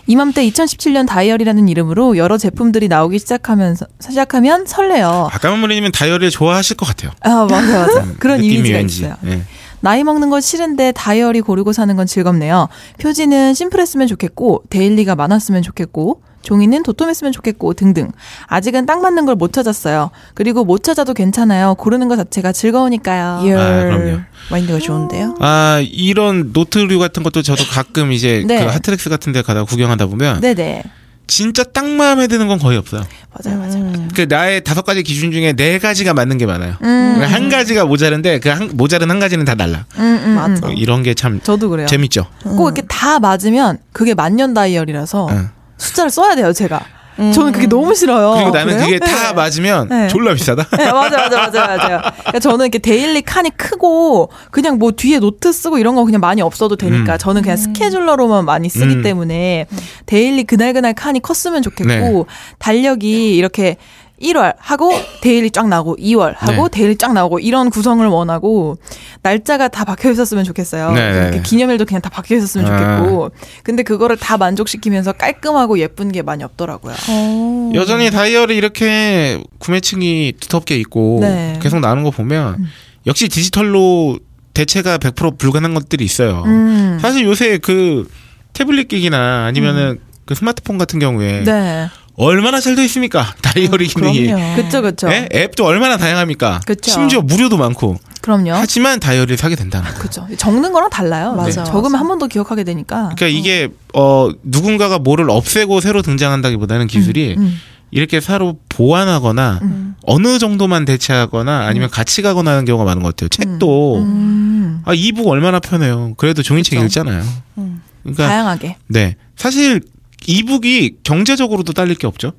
[0.10, 5.28] 이맘때 2017년 다이어리라는 이름으로 여러 제품들이 나오기 시작하면서 시작하면 설레요.
[5.32, 7.12] 아 까만 머리님은 다이어리를 좋아하실 것 같아요.
[7.22, 8.06] 아 맞아 맞아.
[8.18, 8.80] 그런 느낌이 이미지가.
[9.10, 9.16] 있어요.
[9.26, 9.42] 예.
[9.82, 12.68] 나이 먹는 건 싫은데 다이어리 고르고 사는 건 즐겁네요.
[13.00, 18.10] 표지는 심플했으면 좋겠고 daily가 많았으면 좋겠고 종이는 도톰했으면 좋겠고 등등.
[18.48, 20.12] 아직은 딱 맞는 걸 못 찾았어요.
[20.34, 21.76] 그리고 못 찾아도 괜찮아요.
[21.76, 23.48] 고르는 것 자체가 즐거우니까요.
[23.50, 24.20] 열 아, 그럼요.
[24.50, 25.36] 마인드가 좋은데요.
[25.40, 28.64] 아 이런 노트류 같은 것도 저도 가끔 이제 네.
[28.66, 30.84] 그 핫트랙스 같은 데 가다 구경하다 보면 네네.
[31.28, 33.04] 진짜 딱 마음에 드는 건 거의 없어요.
[33.34, 33.74] 맞아요 맞아요.
[33.76, 34.10] 음.
[34.16, 36.76] 그 나의 다섯 가지 기준 중에 네 가지가 맞는 게 많아요.
[36.82, 39.86] 음, 한 가지가 모자른데 그 한, 모자른 한 가지는 다 달라.
[39.98, 40.66] 음, 음, 맞아.
[40.68, 40.72] 음.
[40.72, 41.88] 어, 이런 게 참 저도 그래요.
[41.88, 42.28] 재밌죠.
[42.44, 45.50] 꼭 이렇게 다 맞으면 그게 만년 다이어리라서 응.
[45.78, 46.80] 숫자를 써야 돼요, 제가.
[47.18, 48.34] 저는 그게 너무 싫어요.
[48.36, 49.00] 그리고 나는 어, 그래요?
[49.00, 49.06] 그게 네.
[49.06, 50.08] 다 맞으면 네.
[50.08, 50.64] 졸라 비싸다.
[50.78, 52.02] 네, 맞아, 맞아, 맞아, 맞아요.
[52.02, 56.42] 그러니까 저는 이렇게 daily 칸이 크고 그냥 뭐 뒤에 노트 쓰고 이런 거 그냥 많이
[56.42, 57.18] 없어도 되니까 음.
[57.18, 59.02] 저는 그냥 scheduler로만 많이 쓰기 음.
[59.02, 59.66] 때문에
[60.06, 62.24] daily 그날 그날 칸이 컸으면 좋겠고 네.
[62.60, 63.78] 달력이 이렇게
[64.22, 64.92] 1월 하고
[65.22, 66.80] daily 쫙 나오고 2월 하고 네.
[66.80, 68.78] daily 쫙 나오고 이런 구성을 원하고
[69.22, 70.92] 날짜가 다 박혀 있었으면 좋겠어요.
[70.92, 71.20] 네, 네.
[71.20, 72.98] 이렇게 기념일도 그냥 다 박혀 있었으면 아.
[72.98, 73.32] 좋겠고
[73.64, 76.96] 근데 그거를 다 만족시키면서 깔끔하고 예쁜 게 많이 없더라고요.
[77.10, 77.72] 어.
[77.76, 81.60] 여전히 다이어리 이렇게 구매층이 두텁게 있고 네.
[81.62, 82.66] 계속 나오는 거 보면
[83.06, 84.20] 역시 디지털로
[84.54, 86.44] 대체가 100% 불가능한 것들이 있어요.
[86.46, 86.98] 음.
[87.00, 88.10] 사실 요새 그
[88.54, 91.88] 태블릿 기기나 아니면은 그 스마트폰 같은 경우에 네.
[92.18, 93.34] 얼마나 잘 돼 있습니까?
[93.42, 94.26] 다이어리 기능이.
[94.28, 94.56] 그럼요.
[94.56, 95.08] 그쵸, 그쵸.
[95.10, 95.30] 예?
[95.34, 96.62] 앱도 얼마나 다양합니까?
[96.66, 96.92] 그쵸.
[96.92, 97.98] 심지어 무료도 많고.
[98.22, 98.52] 그럼요.
[98.54, 100.02] 하지만 다이어리를 사게 된다는 거예요.
[100.02, 100.28] 그죠.
[100.38, 101.34] 적는 거랑 달라요.
[101.34, 102.02] 맞아요, 적으면 맞아요.
[102.02, 103.14] 한번 더 기억하게 되니까.
[103.16, 107.58] 그러니까 이게 어 누군가가 뭐를 없애고 새로 등장한다기보다는 기술이 음.
[107.92, 109.62] 이렇게 새로 보완하거나
[110.04, 113.30] 어느 정도만 대체하거나 아니면 같이 가거나 하는 경우가 많은 것 같아요.
[113.30, 114.82] 책도 음.
[114.86, 116.14] 아 이북 얼마나 편해요.
[116.18, 116.86] 그래도 종이책 그쵸.
[116.86, 117.24] 읽잖아요.
[117.60, 117.82] 음.
[118.04, 118.76] 그러니까 다양하게.
[118.88, 119.82] 네 사실
[120.28, 122.34] 이북이 경제적으로도 딸릴 게 없죠.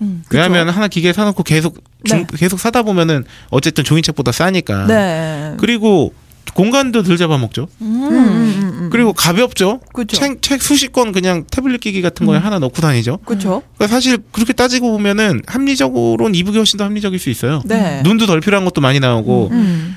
[0.00, 0.24] 음.
[0.30, 2.36] 왜냐하면 하나 기계 사놓고 계속 중- 네.
[2.36, 4.86] 계속 사다 보면은 어쨌든 종이책보다 싸니까.
[4.86, 5.54] 네.
[5.58, 6.12] 그리고
[6.54, 7.68] 공간도 덜 잡아먹죠.
[7.82, 8.90] 음, 음, 음, 음.
[8.90, 9.80] 그리고 가볍죠.
[10.08, 13.18] 책, 책 수십 권 그냥 태블릿 기기 같은 거에 하나 넣고 다니죠.
[13.24, 13.62] 그쵸.
[13.76, 17.62] 그러니까 사실 그렇게 따지고 보면은 합리적으로는 이북이 훨씬 더 합리적일 수 있어요.
[17.64, 18.02] 네.
[18.04, 19.96] 눈도 덜 필요한 것도 많이 나오고 음.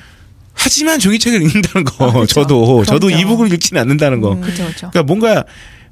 [0.54, 2.26] 하지만 종이책을 읽는다는 거 아.
[2.26, 3.22] 저도 저도 그럼요.
[3.22, 4.34] 이북을 읽지는 않는다는 거.
[4.40, 4.90] 그쵸, 그쵸.
[4.90, 5.44] 그러니까 뭔가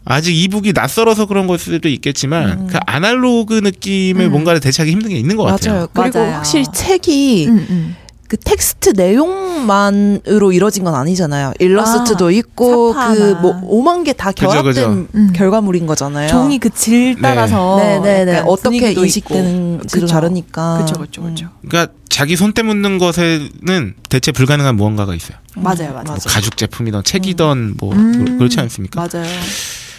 [0.09, 4.30] 아직 이북이 낯설어서 그런 걸 수도 있겠지만 그 아날로그 느낌의 음.
[4.30, 5.74] 뭔가를 대체하기 힘든 게 있는 것 같아요.
[5.74, 5.88] 맞아요.
[5.92, 6.34] 그리고 맞아요.
[6.36, 7.96] 확실히 책이 음, 음.
[8.28, 11.52] 그 텍스트 내용만으로 이루어진 건 아니잖아요.
[11.61, 12.92] 일러스트도 아, 있고.
[12.92, 15.07] 그 뭐 5만 개다 그죠, 결합된 그죠.
[15.14, 15.32] 음.
[15.34, 16.28] 결과물인 거잖아요.
[16.28, 17.76] 종이 그 질 따라서.
[17.78, 20.07] 네 네네 약간 어떻게 분위기도 인식되는지도.
[20.07, 20.78] 다르니까.
[20.84, 21.48] 그쵸, 그쵸, 그쵸.
[21.68, 25.36] 그러니까 자기 손 때 묻는 것에는 대체 불가능한 무언가가 있어요.
[25.57, 26.04] 맞아요, 맞아요.
[26.07, 28.38] 뭐 가죽 제품이든 책이든 뭐 음.
[28.38, 29.00] 그렇지 않습니까?
[29.12, 29.26] 맞아요.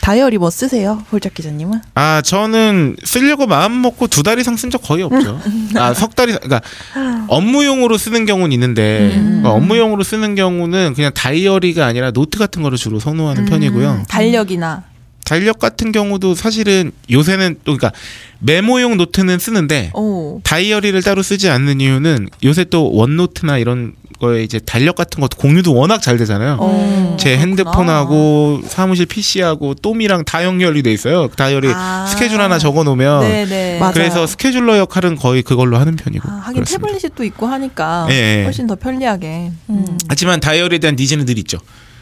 [0.07, 1.81] 다이어리 뭐 쓰세요, 홀짝 기자님은?
[1.95, 5.37] 아 저는 쓰려고 마음 먹고 두 달 이상 쓴 적 거의 없죠.
[5.75, 6.61] 아석 달 이상 그러니까
[7.27, 9.23] 업무용으로 쓰는 경우는 있는데 음.
[9.25, 13.91] 그러니까 업무용으로 쓰는 경우는 그냥 다이어리가 아니라 노트 같은 거를 주로 선호하는 편이고요.
[13.91, 14.83] 음, 달력이나.
[15.27, 17.91] 달력 같은 경우도 사실은 요새는 또 그러니까
[18.39, 20.39] 메모용 노트는 쓰는데 오.
[20.45, 25.75] 다이어리를 따로 쓰지 않는 이유는 요새 또 OneNote나 이런 거에 이제 달력 같은 것도 공유도
[25.75, 26.57] 워낙 잘 되잖아요.
[26.61, 27.37] 어, 제.
[27.37, 31.27] 핸드폰하고 사무실 PC하고 또미랑 다 연결이 돼 있어요.
[31.27, 32.05] 다이어리 아.
[32.07, 33.79] 스케줄 하나 적어 놓으면 네네.
[33.79, 33.93] 맞아요.
[33.93, 36.27] 그래서 scheduler 역할은 거의 그걸로 하는 편이고.
[36.27, 36.87] 아, 하긴 그렇습니다.
[36.87, 38.43] 태블릿이 또 있고 하니까 예, 예.
[38.45, 39.51] 훨씬 더 편리하게.
[39.69, 39.97] 음.
[40.07, 41.57] 하지만 다이어리에 대한 needs는 늘 있죠.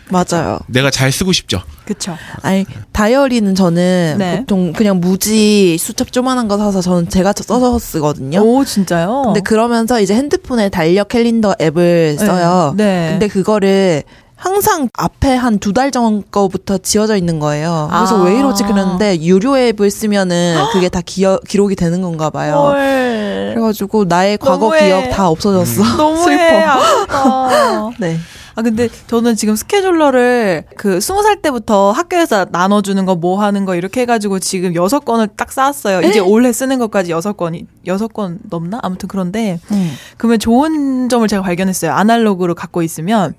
[0.09, 0.59] 맞아요.
[0.67, 1.61] 내가 잘 쓰고 싶죠.
[1.85, 2.15] 그쵸.
[2.41, 4.37] 아니 다이어리는 저는 네.
[4.39, 8.39] 보통 그냥 무지 수첩 조만한 거 사서 저는 제가 써서 쓰거든요.
[8.41, 9.23] 오 진짜요?
[9.25, 12.73] 근데 그러면서 이제 핸드폰에 달력 캘린더 앱을 써요.
[12.77, 13.09] 네.
[13.11, 14.03] 근데 그거를
[14.35, 17.87] 항상 앞에 한 두 달 전 거부터 지워져 있는 거예요.
[17.91, 18.23] 그래서 아.
[18.23, 22.55] 왜 이러지 그랬는데 유료 앱을 쓰면은 그게 다 기어, 기록이 되는 건가 봐요.
[22.73, 23.51] 헐.
[23.55, 24.85] 그래가지고 나의 과거 너무해.
[24.87, 25.83] 기억 다 없어졌어.
[25.97, 26.69] 너무해 슬퍼.
[26.69, 27.89] 아깝다.
[27.99, 28.17] 네.
[28.55, 33.75] 아 근데 저는 지금 스케줄러를 그 스무 살 때부터 학교에서 나눠주는 거 뭐 하는 거
[33.75, 36.01] 이렇게 해가지고 지금 여섯 건을 딱 쌓았어요.
[36.07, 39.91] 이제 올해 쓰는 것까지 여섯 건이 여섯 건 넘나 아무튼 그런데 음.
[40.17, 41.91] 그러면 좋은 점을 제가 발견했어요.
[41.91, 43.33] 아날로그로 갖고 있으면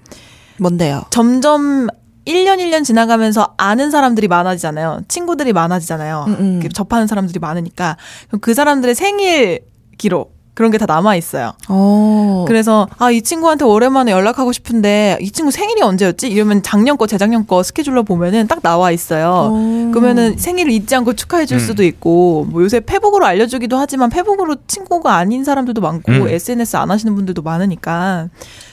[0.58, 1.04] 뭔데요?
[1.10, 1.86] 점점
[2.26, 5.02] 1년 1년 지나가면서 아는 사람들이 많아지잖아요.
[5.08, 6.24] 친구들이 많아지잖아요.
[6.28, 6.68] 음, 음.
[6.70, 7.96] 접하는 사람들이 많으니까
[8.28, 9.60] 그럼 그 사람들의 생일
[9.98, 11.52] 기록 그런 게 다 남아 있어요.
[11.68, 12.44] 어.
[12.48, 16.28] 그래서 아 이 친구한테 오랜만에 연락하고 싶은데 이 친구 생일이 언제였지?
[16.28, 19.50] 이러면 작년 거 재작년 거 스케줄러 보면은 딱 나와 있어요.
[19.52, 19.90] 어.
[19.92, 21.61] 그러면은 생일을 잊지 않고 축하해 줄 음.
[21.61, 26.28] 수도 있고 뭐 요새 페북으로 알려주기도 하지만 페북으로 친구가 아닌 사람들도 많고 음.
[26.28, 28.28] SNS 안 하시는 분들도 많으니까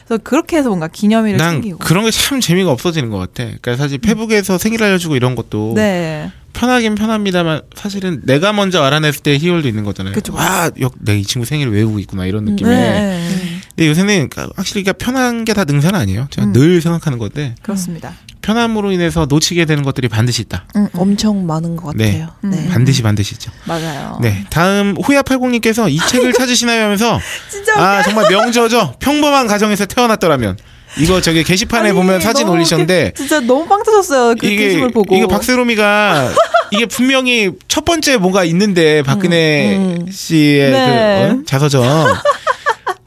[0.08, 3.44] 그래서 그렇게 해서 뭔가 기념일을 난 챙기고 그런 게 참 재미가 없어지는 것 같아.
[3.46, 6.32] 그러니까 사실 페북에서 생일 알려주고 이런 것도 네.
[6.54, 10.14] 편하긴 편합니다만 사실은 내가 먼저 알아냈을 때 희열도 있는 거잖아요.
[10.14, 10.34] 그쵸.
[10.34, 12.70] 와, 내가 이 친구 생일 외우고 있구나 이런 느낌에.
[12.70, 13.28] 네.
[13.76, 16.28] 근데 요새는 그러니까 확실히 그러니까 편한 게 다 능사는 아니에요.
[16.30, 16.54] 제가 음.
[16.54, 18.14] 늘 생각하는 건데 그렇습니다.
[18.44, 20.66] 편함으로 인해서 놓치게 되는 것들이 반드시 있다.
[20.76, 21.00] 음, 음.
[21.00, 22.12] 엄청 많은 것 네.
[22.12, 22.28] 같아요.
[22.44, 22.52] 음.
[22.52, 22.68] 네.
[22.70, 23.52] 반드시 반드시 있죠.
[23.64, 24.20] 맞아요.
[24.22, 24.46] 네.
[24.52, 27.20] 다음 호야팔공님께서 이 책을 찾으시나요 하면서
[27.50, 28.96] 진짜 아 정말 명저죠.
[29.00, 30.58] 평범한 가정에서 태어났더라면
[30.98, 34.36] 이거 저기 게시판에 아니, 보면 사진 너무 올리셨는데 진짜 너무 빵 터졌어요.
[34.36, 35.16] 그 이게 게시물 보고.
[35.16, 36.30] 이게 박세롬이가
[36.72, 40.06] 이게 분명히 첫 번째 뭔가 있는데 박근혜 음.
[40.12, 41.28] 씨의 네.
[41.32, 41.44] 그 어?
[41.46, 42.14] 자서전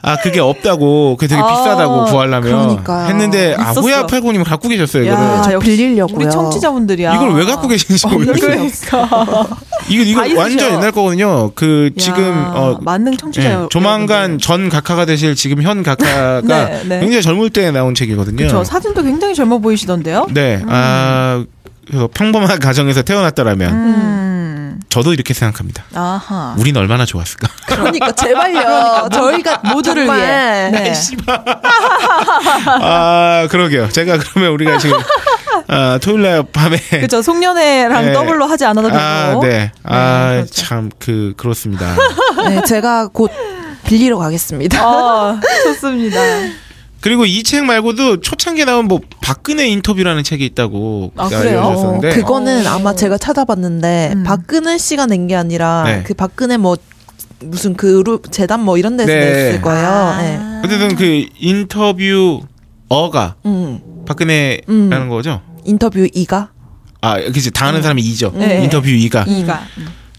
[0.06, 3.08] 아 그게 없다고 그게 되게 아, 비싸다고 구하려면 그러니까요.
[3.08, 3.80] 했는데 아 있었어.
[3.80, 6.16] 호야 팔공님 갖고 계셨어요 야, 이거를 빌리려고요.
[6.16, 7.14] 우리 청취자분들이야.
[7.16, 8.40] 이걸 왜 갖고 계신지 모르겠어요.
[8.40, 9.46] 그러니까.
[9.90, 10.40] 이거 이거 다 있으셔.
[10.40, 11.50] 완전 옛날 거거든요.
[11.56, 13.50] 그 지금 야, 어 만능 청취자.
[13.64, 17.00] 예, 조만간 전 각하가 되실 지금 현 각하가 네, 네.
[17.00, 18.46] 굉장히 젊을 때 나온 책이거든요.
[18.48, 20.28] 저 사진도 굉장히 젊어 보이시던데요.
[20.32, 21.44] 네, 아
[21.88, 24.35] 그래서 평범한 가정에서 태어났더라면 음.
[24.96, 25.84] 저도 이렇게 생각합니다.
[25.94, 26.54] 아하.
[26.58, 27.48] 우린 얼마나 좋았을까.
[27.68, 29.10] 그러니까 제발요.
[29.12, 30.70] 저희가 모두를 위해.
[30.70, 30.94] 네.
[32.80, 33.90] 아 그러게요.
[33.90, 34.98] 제가 그러면 우리가 지금
[35.68, 38.12] 아, 토요일 날 밤에 그죠 송년회랑 네.
[38.14, 38.98] 더블로 하지 않아도 되고.
[38.98, 39.48] 아, 네.
[39.48, 40.54] 네, 아, 그렇죠.
[40.54, 41.94] 참, 그, 그렇습니다.
[42.48, 43.30] 네, 제가 곧
[43.84, 44.80] 빌리러 가겠습니다.
[44.80, 46.18] 아, 좋습니다.
[47.06, 52.00] 그리고 이 책 말고도 초창기에 나온 뭐, 박근혜 인터뷰라는 책이 있다고 아, 그래요?
[52.12, 52.70] 그거는 어.
[52.70, 54.24] 아마 제가 찾아봤는데 음.
[54.24, 56.02] 박근혜 씨가 낸 게 아니라 네.
[56.04, 56.76] 그 박근혜 뭐
[57.40, 59.20] 무슨 그룹 재단 뭐 이런 데서 네.
[59.20, 59.86] 냈을 거예요.
[59.88, 60.20] 아.
[60.20, 60.40] 네.
[60.64, 62.40] 어쨌든 그 인터뷰
[62.88, 63.78] 어가 음.
[64.06, 65.08] 박근혜라는 음.
[65.08, 65.42] 거죠.
[65.64, 66.50] 인터뷰 이가
[67.02, 67.52] 아, 그치.
[67.52, 68.32] 당하는 사람이 이죠.
[68.34, 68.64] 네.
[68.64, 69.24] 인터뷰 이가.
[69.28, 69.62] 이가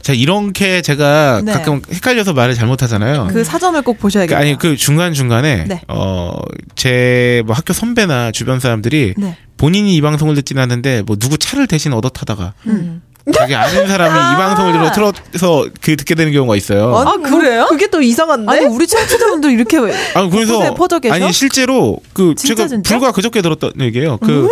[0.08, 1.52] 자, 이렇게 제가 네.
[1.52, 3.28] 가끔 헷갈려서 말을 잘못하잖아요.
[3.30, 4.40] 그 사전을 꼭 보셔야겠다.
[4.40, 5.82] 아니 그 중간 중간에 네.
[5.90, 9.36] 어제 뭐 학교 선배나 주변 사람들이 네.
[9.58, 13.02] 본인이 이 방송을 듣진 않는데 뭐 누구 차를 대신 얻어 타다가 음.
[13.34, 16.96] 자기 아는 사람이 이 방송을 들어 틀어서 그 듣게 되는 경우가 있어요.
[16.96, 17.66] 아, 그래요?
[17.68, 18.50] 그게 또 이상한데?
[18.50, 21.16] 아니 우리 청취자분들 이렇게 아 그래서 곳곳에 퍼져 계셔?
[21.16, 22.96] 아니 실제로 그 진짜, 제가 진짜?
[22.96, 24.20] 불과 그저께 들었던 얘기예요.
[24.20, 24.48] 그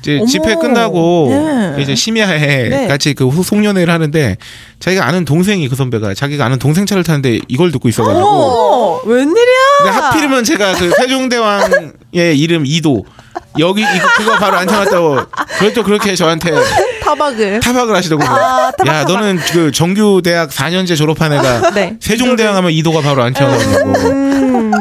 [0.00, 0.26] 이제 어머.
[0.26, 1.82] 집회 끝나고 네.
[1.82, 2.86] 이제 심야에 네.
[2.88, 4.36] 같이 그 후- 송년회를 하는데
[4.78, 9.34] 자기가 아는 동생이 그 선배가 자기가 아는 동생 차를 타는데 이걸 듣고 있어가지고 어, 웬일이야?
[9.78, 13.04] 근데 하필이면 제가 그 세종대왕의 이름 이도
[13.58, 15.16] 여기 이거 그거 바로 앉혀놨다고
[15.54, 16.50] 그걸 또 그렇게 저한테
[17.14, 17.60] 타박을.
[17.60, 18.28] 타박을 하시더군요.
[18.30, 21.96] 아, 타박, 야 너는 그 정규 대학 4년제 졸업한 애가 네.
[22.00, 23.90] 세종대왕 하면 이도가 바로 앉혀놨냐고.
[24.08, 24.72] 음.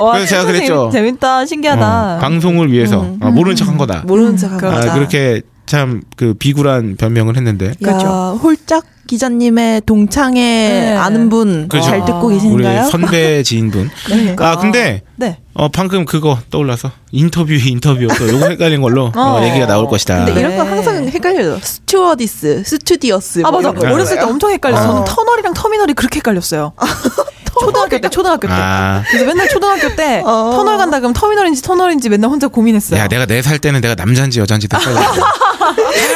[0.00, 0.90] 와, 그래서 제가 진짜 그랬죠.
[0.92, 2.16] 재밌, 다 신기하다.
[2.16, 3.18] 어, 방송을 위해서 음.
[3.22, 4.02] 어, 모르는 척한 거다.
[4.06, 4.76] 모르는 척 그렇죠.
[4.76, 4.90] 하고.
[4.90, 8.38] 아, 그렇게 참 그 비굴한 변명을 했는데 야, 그렇죠.
[8.42, 10.96] 홀짝 기자님의 동창회 네.
[10.96, 11.88] 아는 분 그렇죠.
[11.88, 12.24] 잘 듣고 아.
[12.24, 12.84] 우리 계신가요?
[12.90, 13.90] 선배 지인분.
[14.06, 14.50] 그러니까.
[14.50, 15.38] 아 근데 네.
[15.54, 19.44] 어 방금 그거 떠올라서 인터뷰 인터뷰 또 요거 헷갈린 걸로 어, 어.
[19.46, 20.24] 얘기가 나올 것이다.
[20.26, 20.70] 근데 이런 거 네.
[20.70, 21.58] 항상 헷갈려요.
[21.62, 23.42] 스튜어디스, 스튜디오스.
[23.44, 23.70] 아 뭐 맞아.
[23.70, 23.94] 이런 거.
[23.94, 24.82] 어렸을 때 엄청 헷갈렸어.
[24.82, 24.86] 어.
[24.92, 26.72] 저는 터널이랑 터미널이 그렇게 헷갈렸어요.
[27.60, 28.54] 초등학교 때, 초등학교 때.
[28.54, 29.02] 아.
[29.08, 30.50] 그래서 맨날 초등학교 때 어.
[30.54, 33.00] 터널 간다 그러면 터미널인지 터널인지 맨날 혼자 고민했어요.
[33.00, 35.00] 야, 내가 네 살 때는 내가 남자인지 여자인지도 헷갈려.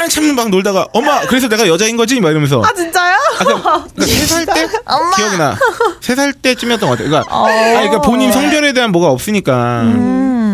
[0.01, 2.20] 한참 막 놀다가 엄마 그래서 내가 여자인 거지?
[2.20, 2.62] 막 이러면서.
[2.64, 3.16] 아 진짜요?
[3.41, 4.66] 아까 세살 때
[5.16, 5.57] 기억이 나.
[6.01, 7.09] 세 살 때쯤이었던 것 같아.
[7.09, 9.82] 그러니까, 아니, 그러니까 본인 성별에 대한 뭐가 없으니까.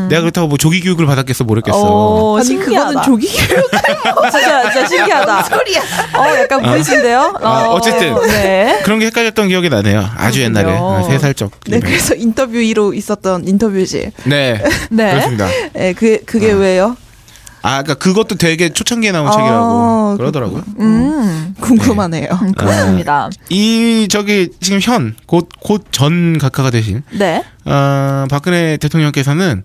[0.09, 1.76] 내가 그렇다고 뭐 조기 교육을 받았겠어 모르겠어.
[1.78, 2.88] 어, 아니 신기하다.
[2.88, 3.70] 그거는 조기 교육
[4.30, 5.42] 진짜 진짜 신기하다.
[5.44, 5.80] 소리야.
[5.80, 7.34] 어, 약간 무리신데요?
[7.42, 8.14] 아, 어, 어 쨌든.
[8.26, 8.80] 네.
[8.84, 10.00] 그런 게 헷갈렸던 기억이 나네요.
[10.16, 10.61] 아주 그렇군요.
[10.61, 11.50] 옛날에 아, 세 살적.
[11.66, 14.62] 네 그래서 인터뷰 1호 있었던 인터뷰지 네.
[14.90, 15.11] 네.
[15.11, 15.46] 그렇습니다.
[15.72, 16.96] 네, 그 그게 왜요?
[17.62, 20.62] 아, 그러니까 그것도 되게 초창기에 나온 아, 책이라고 그러더라고요.
[20.78, 21.54] 음.
[21.61, 23.28] 궁금하네요 그렇습니다.
[23.48, 27.42] 이 저기 지금 현 곧 곧 전 각하가 되신 네.
[27.64, 29.64] 어, 박근혜 대통령께서는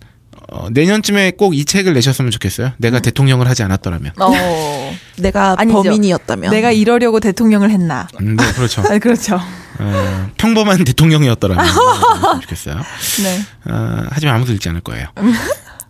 [0.52, 2.74] 어, 내년쯤에 꼭 이 책을 내셨으면 좋겠어요.
[2.78, 4.14] 내가 대통령을 하지 않았더라면.
[4.20, 4.32] 어.
[5.18, 5.82] 내가 아니죠.
[5.84, 8.08] 범인이었다면 내가 이러려고 대통령을 했나?
[8.20, 8.82] 음, 네, 그렇죠.
[8.88, 9.36] 아, 그렇죠.
[9.80, 11.66] 어, 평범한 대통령이었더라면
[12.42, 12.76] 좋겠어요.
[13.24, 13.42] 네.
[13.72, 15.08] 어, 하지만 아무도 읽지 않을 거예요.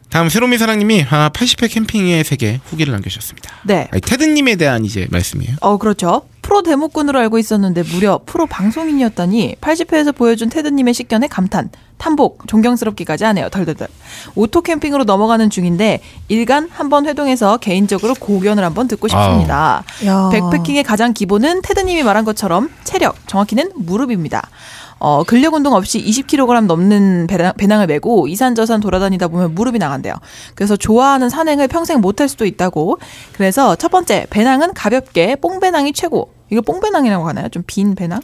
[0.09, 3.49] 다음 새로미 사랑님이 아, 80회 캠핑의 세계 후기를 남겨주셨습니다.
[3.63, 3.87] 네.
[3.91, 5.55] 아니, 테드님에 대한 이제 말씀이에요.
[5.61, 6.23] 어, 그렇죠.
[6.51, 13.47] 프로 데모꾼으로 알고 있었는데 무려 프로 방송인이었다니 80회에서 보여준 테드님의 식견에 감탄, 탄복, 존경스럽기까지 하네요.
[13.47, 13.87] 덜덜덜.
[14.35, 19.85] 오토 캠핑으로 넘어가는 중인데 일간 한번 회동해서 개인적으로 고견을 한번 듣고 싶습니다.
[20.05, 20.29] 야.
[20.29, 24.49] backpacking의 가장 기본은 테드님이 말한 것처럼 체력, 정확히는 무릎입니다.
[24.99, 30.15] 어, 근력 운동 없이 20kg 넘는 배낭, 배낭 을 메고 이산저산 돌아다니다 보면 무릎이 나간대요.
[30.53, 32.99] 그래서 좋아하는 산행을 평생 못할 수도 있다고.
[33.31, 36.40] 그래서 첫 번째, 배낭은 가볍게 뽕배낭이 최고.
[36.51, 37.49] 이거 뽕배낭이라고 하나요?
[37.49, 38.21] 좀 빈 배낭?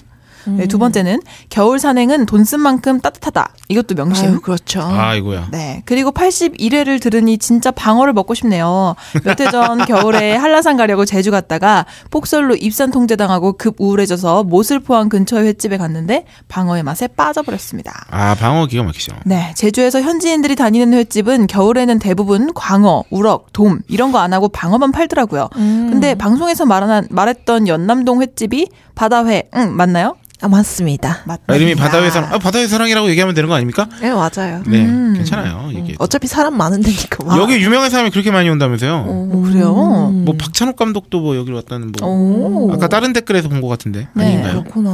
[0.56, 1.20] 네, 두 번째는
[1.50, 3.54] 겨울 산행은 돈 쓴 만큼 따뜻하다.
[3.70, 4.26] 이것도 명심.
[4.30, 5.48] 아유 그렇죠 아, 이거야.
[5.52, 5.82] 네.
[5.86, 8.95] 그리고 81회를 들으니 진짜 방어를 먹고 싶네요.
[9.26, 15.10] 몇 해 전 겨울에 한라산 가려고 제주 갔다가 폭설로 입산 통제당하고 급 우울해져서 모슬 포항
[15.10, 18.06] 근처의 횟집에 갔는데 방어의 맛에 빠져버렸습니다.
[18.12, 19.14] 아, 방어 기가 막히죠.
[19.26, 19.52] 네.
[19.56, 25.48] 제주에서 현지인들이 다니는 횟집은 겨울에는 대부분 광어, 우럭, 돔 이런 거 안 하고 방어만 팔더라고요.
[25.54, 30.16] 근데 방송에서 말한, 말했던 연남동 횟집이 바다회, 응, 맞나요?
[30.41, 33.88] 아, 맞습니다 맞 아, 이름이 바다의 사랑, 아, 바다의 사랑이라고 얘기하면 되는 거 아닙니까?
[34.01, 34.85] 네 맞아요 네,
[35.15, 35.69] 괜찮아요.
[35.71, 35.95] 이게.
[35.97, 37.38] 어차피 사람 많은 데니까 와.
[37.39, 39.05] 여기 유명한 사람이 그렇게 많이 온다면서요?
[39.07, 39.73] 어, 그래요?
[39.73, 42.71] 뭐 박찬욱 감독도 뭐 여기로 왔다는 뭐 오.
[42.73, 44.25] 아까 다른 댓글에서 본 것 같은데 네.
[44.25, 44.61] 아닌가요?
[44.63, 44.89] 그렇구나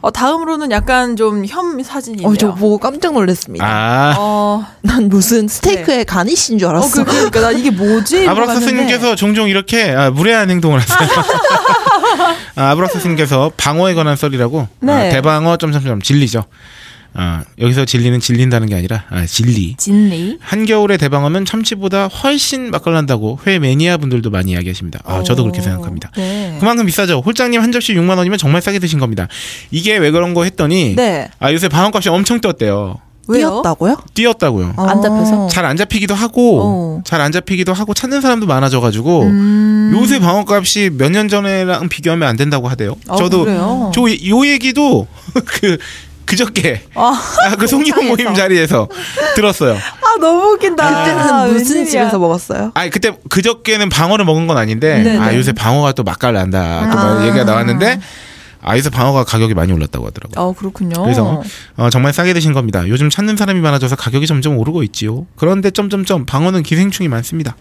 [0.00, 2.28] 어, 다음으로는 약간 좀 혐 사진이에요.
[2.28, 7.10] 어, 저 보고 깜짝 놀랐습니다 아 어, 난 무슨 스테이크에 가니쉬인 줄 어, 알았어 그,
[7.12, 8.26] 그러니까 나 이게 뭐지?
[8.26, 11.08] 갔는데 스님께서 종종 이렇게 아, 무례한 행동을 하세요.
[12.56, 14.92] 아, 아브락사 스님께서 방어에 관한 썰이라고 네.
[14.92, 16.44] 아, 대방어 점점점 진리죠.
[17.16, 19.76] 아, 여기서 진리는 질린다는 게 아니라 아, 진리.
[19.76, 20.36] 진리.
[20.40, 25.00] 한겨울의 대방어는 참치보다 훨씬 맛깔난다고 회 매니아 분들도 많이 이야기하십니다.
[25.04, 26.10] 아, 저도 그렇게 생각합니다.
[26.16, 26.56] 네.
[26.58, 27.20] 그만큼 비싸죠.
[27.24, 29.28] 홀장님 한 접시 6만 원이면 정말 싸게 드신 겁니다.
[29.70, 31.28] 이게 왜 그런 거 했더니 네.
[31.38, 32.98] 아 요새 방어값이 엄청 뛰었대요.
[33.28, 33.48] 왜요?
[33.62, 33.96] 뛰었다고요?
[34.14, 34.74] 뛰었다고요.
[34.76, 35.48] 안 잡혀서?
[35.48, 37.02] 잘 안 잡히기도 하고 어.
[37.04, 39.92] 잘 안 잡히기도 하고 찾는 사람도 많아져 가지고 음.
[39.94, 42.96] 요새 방어값이 몇 년 전에랑 비교하면 안 된다고 하대요.
[43.08, 43.90] 아, 저도 그래요?
[43.94, 45.06] 저요 얘기도
[45.46, 45.78] 그
[46.26, 47.12] 그저께 아,
[47.44, 48.88] 아, 그 송이호 모임 자리에서
[49.36, 49.74] 들었어요.
[49.74, 50.88] 아, 너무 웃긴다.
[51.04, 51.90] 그때는 아, 무슨 웬일이야.
[51.90, 52.70] 집에서 먹었어요?
[52.74, 55.18] 아니 그때 그저께는 방어를 먹은 건 아닌데 네네.
[55.18, 57.26] 아 요새 방어가 또 맛깔난다 또 아.
[57.26, 58.00] 얘기가 나왔는데
[58.64, 60.42] 아 요새 방어가 가격이 많이 올랐다고 하더라고요.
[60.42, 61.02] 어, 그렇군요.
[61.02, 61.42] 그래서
[61.76, 62.88] 어, 정말 싸게 드신 겁니다.
[62.88, 65.26] 요즘 찾는 사람이 많아져서 가격이 점점 오르고 있지요.
[65.36, 67.56] 그런데 점점점 방어는 기생충이 많습니다.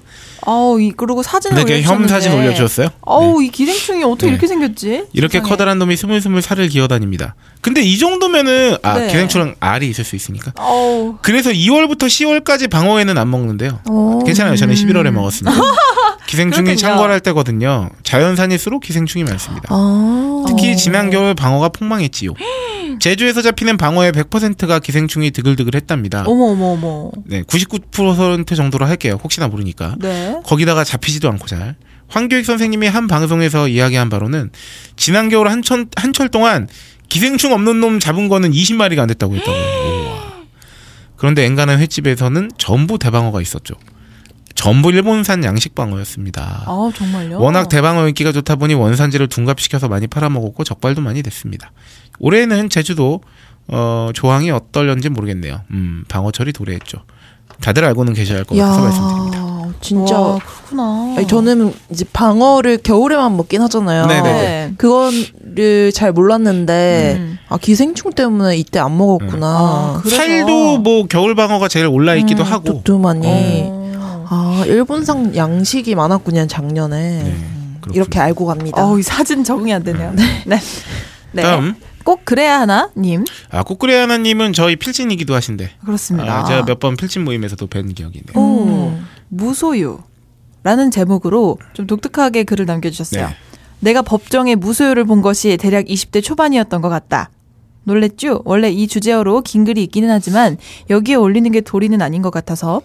[0.46, 2.14] 아우, 이, 그리고 사진을 이렇게 혐 올려주셨는데.
[2.14, 2.90] 사진 올려주셨어요?
[3.02, 4.32] 어우, 이 기생충이 어떻게 네.
[4.34, 5.06] 이렇게 생겼지?
[5.14, 5.50] 이렇게 세상에.
[5.50, 7.36] 커다란 놈이 스물스물 살을 기어다닙니다.
[7.62, 9.08] 근데 이 정도면은 아 네.
[9.08, 10.52] 기생충은 알이 있을 수 있으니까.
[10.60, 11.18] 어우.
[11.22, 13.80] 그래서 2월부터 10월까지 방어에는 안 먹는데요.
[13.90, 14.20] 어.
[14.26, 14.56] 괜찮아요.
[14.56, 15.54] 저는 11월에 먹었으니까.
[16.28, 16.76] 기생충이 그렇군요.
[16.78, 17.90] 창궐할 때거든요.
[18.14, 19.70] 자연산일수록 기생충이 많습니다.
[19.72, 20.44] 아.
[20.48, 22.34] 특히 지난 겨울 방어가 폭망했지요.
[23.02, 26.26] 제주에서 잡히는 방어의 100%가 기생충이 드글드글했답니다.
[26.28, 27.12] 어머, 어머, 어머.
[27.26, 29.20] 네, 99% 정도로 할게요.
[29.24, 29.96] 혹시나 모르니까.
[30.00, 30.40] 네.
[30.46, 31.76] 거기다가 잡히지도 않고 잘.
[32.08, 34.52] 황교익 선생님이 한 방송에서 이야기한 바로는
[34.96, 36.68] 지난 겨울 한철, 한철 동안
[37.10, 39.58] 기생충 없는 놈 잡은 거는 20마리가 안 됐다고 했다고.
[41.18, 43.74] 그런데 엔간한 횟집에서는 전부 대방어가 있었죠.
[44.56, 46.64] 전부 일본산 양식 방어였습니다.
[46.66, 47.40] 아, 정말요?
[47.40, 51.72] 워낙 대방어 인기가 좋다 보니 원산지를 둔갑시켜서 많이 팔아먹었고 적발도 많이 됐습니다.
[52.20, 53.22] 올해는 제주도
[53.68, 55.62] 어, 조항이 어떨런지 모르겠네요.
[55.72, 57.00] 음, 방어철이 도래했죠.
[57.62, 59.38] 다들 알고는 계셔야 할 것 같아서 말씀드립니다.
[59.40, 60.20] 야, 진짜.
[60.20, 61.16] 와, 그렇구나.
[61.18, 64.06] 아니, 저는 이제 방어를 겨울에만 먹긴 하잖아요.
[64.06, 64.34] 네네네.
[64.34, 64.74] 네.
[64.78, 67.40] 그거를 잘 몰랐는데 음.
[67.50, 69.48] 아 기생충 때문에 이때 안 먹었구나.
[69.48, 72.64] 아, 그래서- 살도 뭐 겨울 방어가 제일 올라 있기도 하고.
[72.66, 73.28] 두툼하니.
[73.70, 73.83] 어.
[74.34, 77.24] 아 일본산 양식이 많았군요 작년에.
[77.24, 77.80] 네, 음.
[77.94, 78.84] 이렇게 알고 갑니다.
[78.86, 80.14] 어우, 이 사진 적응이 안 되네요.
[80.14, 80.24] 네.
[80.48, 80.58] 네.
[81.34, 81.42] 네.
[81.44, 85.72] 다음 꼭 그래야 하나 님 아 꼬꾸레 하나 님은 저희 필진이기도 하신데.
[85.86, 86.40] 그렇습니다.
[86.40, 88.38] 아, 제가 몇 번 필진 모임에서도 뵌 기억이 있네요.
[88.44, 88.98] 오,
[89.30, 90.00] 무소유
[90.64, 93.28] 라는 제목으로 좀 독특하게 글을 남겨 주셨어요.
[93.28, 93.36] 네.
[93.82, 97.30] 내가 법정에 무소유를 본 것이 대략 20대 초반이었던 것 같다.
[97.86, 98.42] 놀랬죠?
[98.46, 100.58] 원래 이 주제어로 긴 글이 있기는 하지만
[100.90, 102.82] 여기에 올리는 게 도리는 아닌 것 같아서.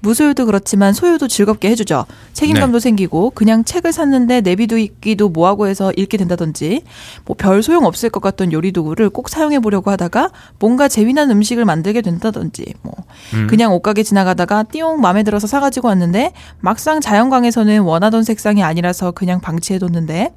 [0.00, 2.06] 무소유도 그렇지만 소유도 즐겁게 해주죠.
[2.32, 6.82] 책임감도 생기고 그냥 책을 샀는데 내비두기도 뭐하고 해서 읽게 된다든지.
[7.24, 11.64] 뭐 별 소용 없을 것 같던 요리 도구를 꼭 사용해 보려고 하다가 뭔가 재미난 음식을
[11.64, 12.74] 만들게 된다든지.
[12.82, 12.92] 뭐
[13.48, 20.34] 그냥 옷가게 지나가다가 띠용 마음에 들어서 사가지고 왔는데 막상 자연광에서는 원하던 색상이 아니라서 그냥 방치해뒀는데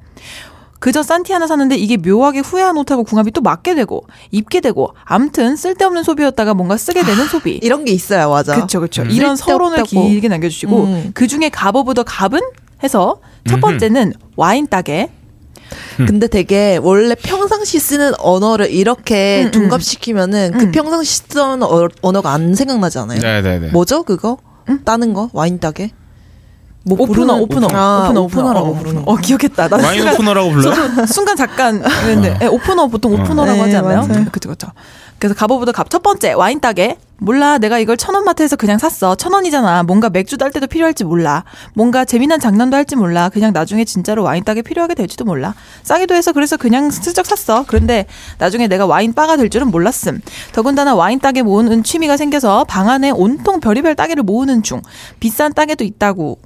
[0.78, 5.56] 그저 산티 하나 샀는데 이게 묘하게 후회한 옷하고 궁합이 또 맞게 되고 입게 되고 암튼
[5.56, 7.58] 쓸데없는 소비였다가 뭔가 쓰게 되는 소비.
[7.62, 8.54] 이런 게 있어요, 맞아.
[8.54, 9.02] 그렇죠, 그렇죠.
[9.04, 10.08] 이런 서론을 쓸데없다고.
[10.08, 11.10] 길게 남겨주시고 음.
[11.14, 12.40] 그 중에 갑 of the 갑은
[12.82, 15.08] 해서 첫 번째는 와인 따개.
[15.96, 19.50] 근데 되게 원래 평상시 쓰는 언어를 이렇게 음, 음.
[19.50, 20.72] 둔갑시키면은 그 음.
[20.72, 23.18] 평상시 쓰던 어, 언어가 안 생각나지 않아요?
[23.20, 23.68] 네네네.
[23.70, 24.36] 뭐죠 그거?
[24.84, 25.30] 따는 거?
[25.32, 25.90] 와인 따개?
[26.88, 29.68] 뭐 오프너, 부르는- 오프너, 아, 오프너, 오프너라고 어, 부르는 어, 기억했다.
[29.68, 30.74] 나 와인 순간- 오프너라고 불러요?
[30.74, 32.38] 저도 순간 잠깐 했는데.
[32.42, 33.14] 예, 오프너 보통 어.
[33.20, 34.06] 오프너라고 네, 하지 않나요?
[34.06, 34.24] 맞아요.
[34.30, 34.68] 그쵸 그쵸.
[35.18, 35.90] 그래서 갑 of the 갑.
[35.90, 36.96] 첫 번째 와인 따개.
[37.18, 39.14] 몰라 내가 이걸 천원 마트에서 그냥 샀어.
[39.14, 39.82] 천 원이잖아.
[39.84, 41.44] 뭔가 맥주 딸 때도 필요할지 몰라.
[41.74, 43.30] 뭔가 재미난 장난도 할지 몰라.
[43.30, 45.54] 그냥 나중에 진짜로 와인 따개 필요하게 될지도 몰라.
[45.82, 47.64] 싸기도 해서 그래서 그냥 슬쩍 샀어.
[47.66, 48.04] 그런데
[48.38, 50.20] 나중에 내가 와인 바가 될 줄은 몰랐음.
[50.52, 54.82] 더군다나 와인 따개 모으는 취미가 생겨서 방 안에 온통 별의별 따개를 모으는 중.
[55.18, 56.38] 비싼 따개도 있다고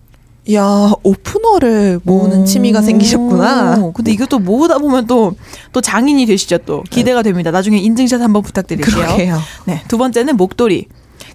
[0.53, 3.79] 야 오프너를 모으는 취미가 생기셨구나.
[3.81, 5.35] 오, 근데 이것도 모으다 보면 또,
[5.73, 6.83] 또 장인이 되시죠, 또.
[6.91, 7.51] 기대가 됩니다.
[7.51, 8.95] 나중에 인증샷 한번 부탁드릴게요.
[8.95, 9.39] 그러게요.
[9.67, 9.83] 네.
[9.89, 10.87] 두 번째는 목도리.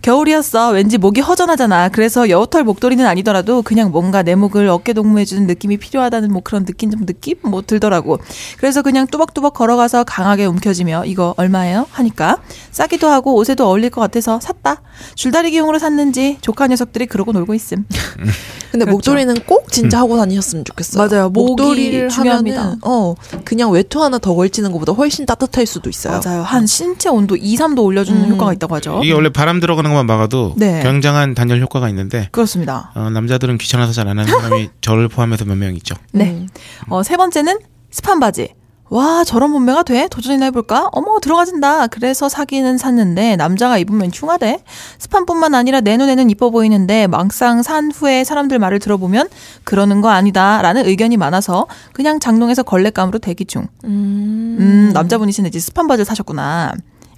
[0.01, 0.71] 겨울이었어.
[0.71, 1.89] 왠지 목이 허전하잖아.
[1.89, 6.91] 그래서 여우털 목도리는 아니더라도 그냥 뭔가 내 목을 어깨 동무해주는 느낌이 필요하다는 뭐 그런 느낌
[6.91, 8.19] 좀 느낌 뭐 들더라고.
[8.57, 11.87] 그래서 그냥 뚜벅뚜벅 걸어가서 강하게 움켜쥐며 이거 얼마예요?
[11.91, 12.37] 하니까
[12.71, 14.81] 싸기도 하고 옷에도 어울릴 것 같아서 샀다.
[15.15, 17.85] 줄다리기용으로 샀는지 조카 녀석들이 그러고 놀고 있음.
[18.71, 18.91] 근데 그렇죠.
[18.91, 21.07] 목도리는 꼭 진짜 하고 다니셨으면 좋겠어요.
[21.07, 21.29] 맞아요.
[21.29, 22.59] 목도리를 중요합니다.
[22.59, 23.15] 하면은 어
[23.45, 26.19] 그냥 외투 하나 더 걸치는 것보다 훨씬 따뜻할 수도 있어요.
[26.23, 26.41] 맞아요.
[26.43, 28.31] 한 신체 온도 2, 3도 올려주는 음.
[28.33, 29.01] 효과가 있다고 하죠.
[29.03, 30.81] 이게 원래 바람 들어가 는 것만 막아도 네.
[30.83, 32.91] 굉장한 단열 효과가 있는데 그렇습니다.
[32.95, 35.95] 어, 남자들은 귀찮아서 잘 안 하는 사람이 저를 포함해서 몇 명 있죠.
[36.11, 36.25] 네.
[36.31, 36.47] 음.
[36.89, 37.59] 어, 세 번째는
[37.91, 38.53] 스판 바지.
[38.89, 40.07] 와, 저런 몸매가 돼?
[40.09, 40.89] 도전이나 해볼까?
[40.91, 41.87] 어머, 들어가진다.
[41.87, 44.59] 그래서 사기는 샀는데, 남자가 입으면 흉하대?
[44.99, 49.27] 스판뿐만 아니라 내 눈에는 이뻐 보이는데, 막상 산 후에 사람들 말을 들어보면,
[49.63, 50.61] 그러는 거 아니다.
[50.61, 53.67] 라는 의견이 많아서, 그냥 장롱에서 걸레감으로 대기 중.
[53.85, 56.73] 음, 남자분이신데 이제 스판 바지를 사셨구나.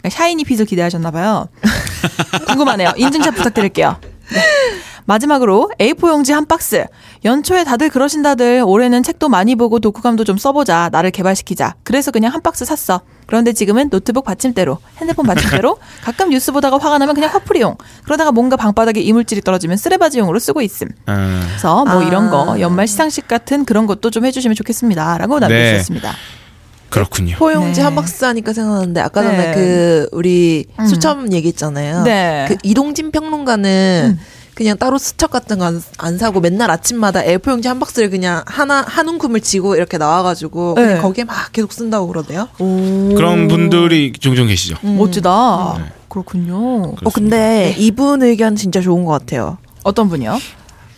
[0.09, 1.49] 샤이니 fit을 기대하셨나 봐요.
[2.47, 2.93] 궁금하네요.
[2.97, 3.97] 인증샷 부탁드릴게요.
[4.33, 4.41] 네.
[5.07, 6.85] 마지막으로 A4 용지 한 박스.
[7.23, 10.89] 연초에 다들 그러신다들 올해는 책도 많이 보고 독후감도 좀 써보자.
[10.91, 11.75] 나를 개발시키자.
[11.83, 13.01] 그래서 그냥 한 박스 샀어.
[13.25, 17.77] 그런데 지금은 노트북 받침대로, 핸드폰 받침대로, 가끔 뉴스 보다가 화가 나면 그냥 화풀이용.
[18.03, 20.89] 그러다가 뭔가 방바닥에 이물질이 떨어지면 쓰레받이용으로 쓰고 있음.
[21.05, 22.03] 아, 그래서 뭐 아.
[22.03, 25.17] 이런 거 연말 시상식 같은 그런 것도 좀 해주시면 좋겠습니다.
[25.17, 26.13] 라고 남겨주셨습니다.
[26.89, 27.35] 그렇군요.
[27.37, 27.83] 포용지 네.
[27.83, 29.53] 한 박스 하니까 생각나는데 아까 전에 네.
[29.53, 30.85] 그 우리 음.
[30.85, 32.03] 수첩 얘기했잖아요.
[32.03, 32.45] 네.
[32.47, 34.19] 그 이동진 평론가는 음.
[34.53, 39.07] 그냥 따로 수첩 같은 거안 안 사고 맨날 아침마다 A4용지 한 박스를 그냥 하나 한
[39.07, 40.83] 움큼을 지고 이렇게 나와가지고 네.
[40.83, 42.47] 그냥 거기에 막 계속 쓴다고 그러대요.
[42.57, 44.77] 그런 분들이 종종 계시죠.
[44.83, 44.97] 음.
[44.97, 45.75] 멋지다.
[45.77, 45.83] 네.
[46.09, 46.95] 그렇군요.
[47.03, 49.57] 어 근데 이분 의견 진짜 좋은 것 같아요.
[49.83, 50.39] 어떤 분이요?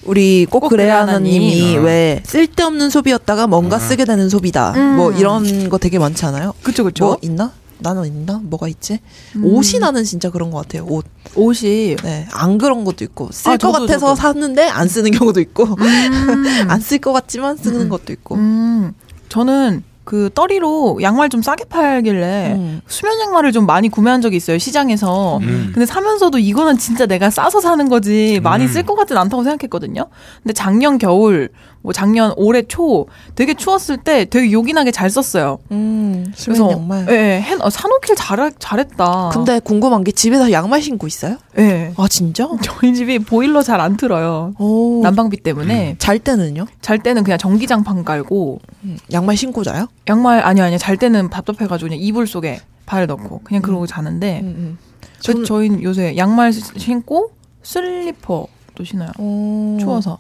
[0.05, 1.85] 우리 꼭, 꼭 그래야 하나님이 하나님.
[1.85, 4.73] 왜 쓸데없는 소비였다가 뭔가 쓰게 되는 소비다.
[4.75, 4.95] 음.
[4.95, 6.53] 뭐 이런 거 되게 많지 않아요?
[6.63, 7.05] 그쵸, 그쵸.
[7.05, 7.51] 뭐 있나?
[7.79, 8.39] 나는 있나?
[8.43, 8.99] 뭐가 있지?
[9.35, 9.45] 음.
[9.45, 10.85] 옷이 나는 진짜 그런 것 같아요.
[10.87, 11.05] 옷.
[11.35, 14.15] 옷이 네, 안 그런 것도 있고 쓸 아, 저도, 같아서 저도.
[14.15, 16.43] 샀는데 안 쓰는 경우도 있고 음.
[16.69, 18.35] 안쓸 것 같지만 쓰는 것도 있고.
[18.35, 18.93] 음,
[19.29, 22.81] 저는 그 떠리로 양말 좀 싸게 팔길래 음.
[22.87, 25.37] 수면 양말을 좀 많이 구매한 적이 있어요 시장에서.
[25.37, 25.69] 음.
[25.71, 28.67] 근데 사면서도 이거는 진짜 내가 싸서 사는 거지 많이 음.
[28.69, 30.07] 쓸것 같진 않다고 생각했거든요.
[30.41, 31.49] 근데 작년 겨울,
[31.81, 35.59] 뭐 작년 올해 초 되게 추웠을 때 되게 요긴하게 잘 썼어요.
[35.71, 37.05] 음, 수면 양말.
[37.09, 39.29] 예, 예, 해- 어, 사놓길 잘 잘했다.
[39.33, 41.37] 근데 궁금한 게 집에서 양말 신고 있어요?
[41.57, 41.93] 예.
[41.95, 42.49] 아 진짜?
[42.61, 44.53] 저희 집이 보일러 잘 안 틀어요.
[44.59, 44.99] 오.
[45.03, 46.65] 난방비 때문에 잘 때는요?
[46.81, 49.87] 잘 때는 그냥 전기장판 깔고 음, 양말 신고 자요?
[50.09, 54.45] 양말 아니 아니 잘 때는 답답해가지고 그냥 이불 속에 발 넣고 그냥 그러고 자는데 음,
[54.57, 54.77] 음.
[55.21, 57.31] 저, 저는- 저희는 요새 양말 시- 신고
[57.63, 59.09] 슬리퍼도 신어요.
[59.17, 60.17] 어, 추워서.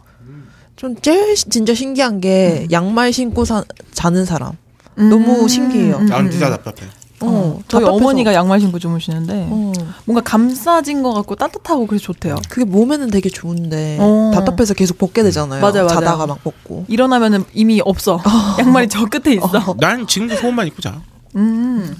[0.79, 4.53] 좀 제일 시- 진짜 신기한 게 양말 신고 사, 자는 사람.
[4.97, 5.99] 음, 너무 신기해요.
[6.03, 6.89] 난 진짜 답답해.
[7.19, 7.91] 어, 저희 답답해서.
[7.93, 9.73] 어머니가 양말 신고 주무시는데 어.
[10.05, 12.37] 뭔가 감싸진 것 같고 따뜻하고 그래서 좋대요.
[12.47, 14.31] 그게 몸에는 되게 좋은데 어.
[14.33, 15.59] 답답해서 계속 벗게 되잖아요.
[15.59, 15.87] 맞아요, 맞아요.
[15.89, 16.85] 자다가 막 벗고.
[16.87, 18.21] 일어나면은 이미 없어.
[18.59, 19.75] 양말이 저 끝에 있어.
[19.81, 21.01] 난 지금도 속옷만 입고 자.
[21.35, 21.93] 음.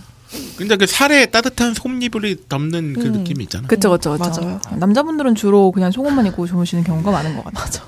[0.57, 3.67] 근데 그 살에 따뜻한 솜니불이 덮는 그 느낌이 있잖아.
[3.67, 4.39] 그쵸, 그쵸, 그쵸.
[4.41, 4.59] 맞아요.
[4.77, 7.83] 남자분들은 주로 그냥 속옷만 입고 주무시는 경우가 많은 것 같아요.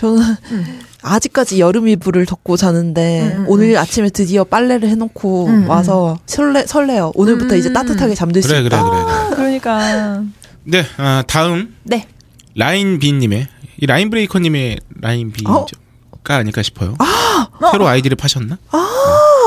[0.00, 0.22] 저는
[1.02, 6.64] 아직까지 여름 이불을 덮고 자는데 음, 음, 오늘 아침에 드디어 빨래를 해놓고 음, 와서 설레
[6.66, 7.12] 설레요.
[7.14, 7.58] 오늘부터 음.
[7.58, 8.88] 이제 따뜻하게 잠들 수 그래, 그래, 있다.
[8.88, 9.36] 그래, 그래.
[9.36, 10.24] 그러니까.
[10.64, 12.06] 네, 아, 다음 네.
[12.54, 13.46] 라인비님의
[13.82, 15.66] 이 라인 브레이커 님의 라인비가 어?
[16.36, 16.94] 아닐까 싶어요.
[17.72, 18.58] 새로 아이디를 파셨나?
[18.70, 18.78] 아,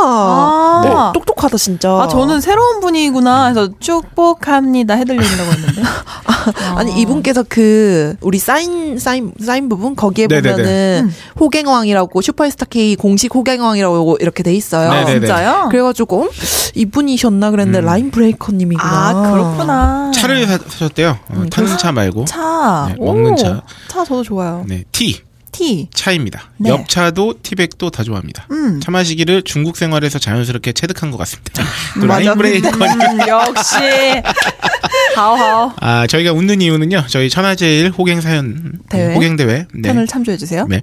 [0.04, 0.82] 아.
[0.86, 1.90] 어, 똑똑하다 진짜.
[1.90, 5.82] 아, 저는 새로운 분이구나 해서 축복합니다 해드리려고 했는데.
[6.76, 10.52] 아니 이분께서 그 우리 사인 사인 사인 부분 거기에 네네네.
[10.52, 11.16] 보면은 음.
[11.40, 14.92] 호갱왕이라고 슈퍼스타 K 공식 호갱왕이라고 이렇게 돼 있어요.
[14.92, 15.20] 네네네.
[15.22, 15.70] 진짜요?
[15.72, 16.30] 그래가지고 음,
[16.76, 17.86] 이분이셨나 그랬는데 음.
[17.86, 19.10] 라인 브레이커님이구나.
[19.10, 20.12] 아, 그렇구나.
[20.14, 21.10] 차를 사, 사셨대요.
[21.30, 22.26] 어, 음, 타는 차 말고.
[22.26, 22.88] 차.
[22.90, 23.62] 네, 먹는 오, 차.
[23.88, 24.66] 차 저도 좋아요.
[24.68, 25.22] 네, tea
[25.54, 25.88] tea.
[25.94, 26.52] 차입니다.
[26.58, 26.70] 네.
[26.70, 28.48] 엽차도 티백도 다 좋아합니다.
[28.52, 28.82] 음.
[28.82, 31.64] 차 마시기를 중국 생활에서 자연스럽게 체득한 것 같습니다.
[32.02, 32.20] 또 맞아.
[32.26, 33.76] 라인 브레이커 음, 역시.
[35.16, 35.72] 好好.
[35.80, 37.06] 아 저희가 웃는 이유는요.
[37.08, 39.14] 저희 천하제일 호갱 사연 대회?
[39.16, 39.66] 호갱 대회.
[39.74, 39.82] 네.
[39.90, 40.66] 편을 참조해 주세요.
[40.68, 40.82] 네.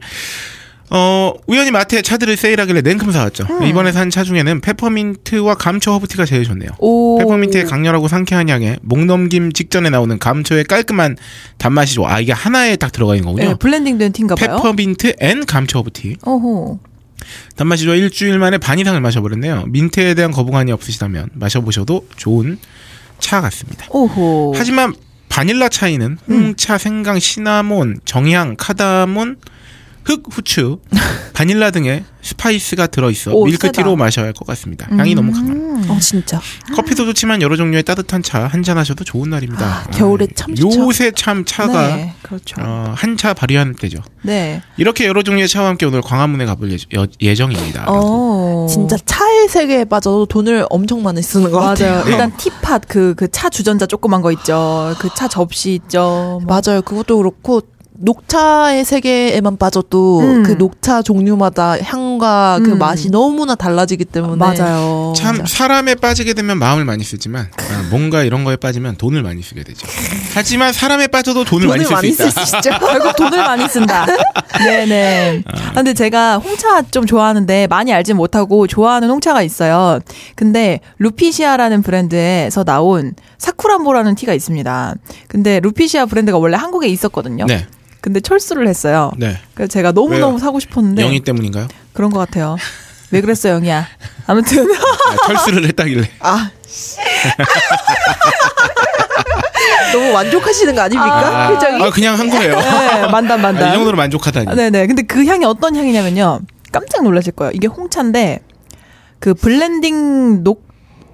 [0.92, 3.46] 어, 우연히 마트에 차들을 세일하길래 냉큼 사왔죠.
[3.48, 3.62] 음.
[3.64, 6.70] 이번에 산 차 중에는 페퍼민트와 감초 허브티가 제일 좋네요.
[6.78, 7.18] 오.
[7.18, 11.16] 페퍼민트의 강렬하고 상쾌한 향에 목 넘김 직전에 나오는 감초의 깔끔한
[11.58, 12.14] 단맛이 좋아.
[12.14, 13.48] 아, 이게 하나에 딱 들어가 있는 거군요.
[13.50, 14.56] 네, 블렌딩된 tea인가 봐요.
[14.56, 16.16] 페퍼민트 and 감초 허브 tea.
[16.26, 16.80] 오호.
[17.54, 19.66] 단맛이 좋아 일주일 만에 반 이상을 마셔버렸네요.
[19.68, 22.58] 민트에 대한 거부감이 없으시다면 마셔보셔도 좋은
[23.20, 23.86] 차 같습니다.
[23.90, 24.54] 오호.
[24.56, 24.94] 하지만
[25.28, 29.36] 바닐라 차이는 홍차, 생강, 시나몬, 정향, 카다몬,
[30.04, 30.78] 흑, 후추,
[31.32, 33.96] 바닐라 등의 스파이스가 들어있어 오, 밀크티로 세다.
[33.96, 34.86] 마셔야 할 것 같습니다.
[34.90, 35.80] 향이 너무 강합니다.
[35.84, 35.90] 음.
[35.90, 36.40] 어 진짜.
[36.74, 39.64] 커피도 좋지만 여러 종류의 따뜻한 차 한 잔 하셔도 좋은 날입니다.
[39.66, 40.80] 아, 겨울에 참 좋죠.
[40.86, 42.56] 요새 참 차가 네, 그렇죠.
[42.60, 43.98] 어, 한차 발휘하는 때죠.
[44.22, 44.62] 네.
[44.76, 46.70] 이렇게 여러 종류의 차와 함께 오늘 광화문에 가볼
[47.22, 48.66] 예, 정입니다 어.
[48.68, 51.92] 진짜 차의 세계에 빠져도 돈을 엄청 많이 쓰는 것 같아요.
[52.04, 52.10] 맞아요.
[52.10, 54.94] 일단 티팟 그 그 차 주전자 조그만 거 있죠.
[54.98, 56.40] 그 차 접시 있죠.
[56.46, 56.60] 뭐.
[56.64, 56.82] 맞아요.
[56.82, 57.62] 그것도 그렇고
[58.02, 60.42] 녹차의 세계에만 빠져도 음.
[60.42, 62.78] 그 녹차 종류마다 향과 그 음.
[62.78, 65.12] 맛이 너무나 달라지기 때문에 맞아요.
[65.14, 69.64] 참 사람에 빠지게 되면 마음을 많이 쓰지만 아, 뭔가 이런 거에 빠지면 돈을 많이 쓰게
[69.64, 69.86] 되죠.
[70.34, 72.58] 하지만 사람에 빠져도 돈을, 돈을 많이 쓸쓸수수 있다.
[72.58, 72.70] 있죠.
[72.80, 74.06] 결국 돈을 많이 쓴다.
[74.58, 75.42] 네네.
[75.46, 80.00] 아, 근데 제가 홍차 좀 좋아하는데 많이 알진 못하고 좋아하는 홍차가 있어요.
[80.36, 84.94] 근데 루피시아라는 브랜드에서 나온 사쿠란보라는 티가 있습니다.
[85.28, 87.46] 근데 루피시아 브랜드가 원래 한국에 있었거든요.
[87.46, 87.66] 네,
[88.00, 89.12] 근데 철수를 했어요.
[89.16, 89.36] 네.
[89.54, 90.38] 그래서 제가 너무 너무 왜요?
[90.38, 91.68] 사고 싶었는데 영희 때문인가요?
[91.92, 92.56] 그런 것 같아요.
[93.10, 93.86] 왜 그랬어, 영희야?
[94.26, 96.10] 아무튼 아, 철수를 했다길래.
[96.20, 96.50] 아.
[99.92, 101.46] 너무 만족하시는 거 아닙니까?
[101.46, 101.82] 아, 표정이?
[101.82, 102.56] 아, 그냥 한 거예요.
[102.58, 103.70] 네, 만담 아, 만담.
[103.70, 104.46] 이 정도로 만족하다니.
[104.48, 104.86] 아, 네네.
[104.86, 106.40] 근데 그 향이 어떤 향이냐면요.
[106.72, 107.50] 깜짝 놀라실 거예요.
[107.54, 108.40] 이게 홍차인데
[109.18, 110.69] 그 블렌딩 녹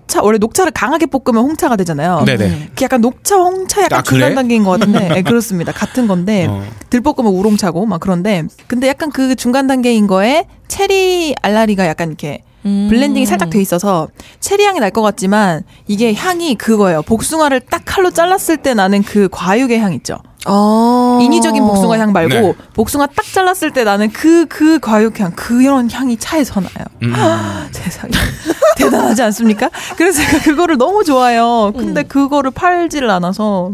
[0.07, 2.23] 차 원래 녹차를 강하게 볶으면 홍차가 되잖아요.
[2.27, 2.71] 네네.
[2.77, 4.19] 그 약간 녹차 홍차 약간 아, 그래?
[4.21, 5.73] 중간 단계인 것 같은데 네, 그렇습니다.
[5.73, 6.63] 같은 건데 어.
[6.91, 12.43] 들 볶으면 우롱차고 막 그런데 근데 약간 그 중간 단계인 거에 체리 알라리가 약간 이렇게
[12.65, 12.87] 음.
[12.91, 14.09] 블렌딩이 살짝 돼 있어서
[14.41, 17.03] 체리 향이 날 것 같지만 이게 향이 그거예요.
[17.03, 20.17] 복숭아를 딱 칼로 잘랐을 때 나는 그 과육의 향 있죠.
[20.47, 21.19] 아.
[21.23, 22.55] 인위적인 복숭아 향 말고 네.
[22.75, 26.87] 복숭아 딱 잘랐을 때 나는 그 그 과육향 그런 향이 차에서 나요.
[27.03, 27.13] 음.
[27.73, 28.11] 세상에
[28.77, 29.71] 대단하지 않습니까?
[29.97, 31.73] 그래서 제가 그거를 너무 좋아해요.
[31.77, 33.73] 근데 그거를 팔지를 않아서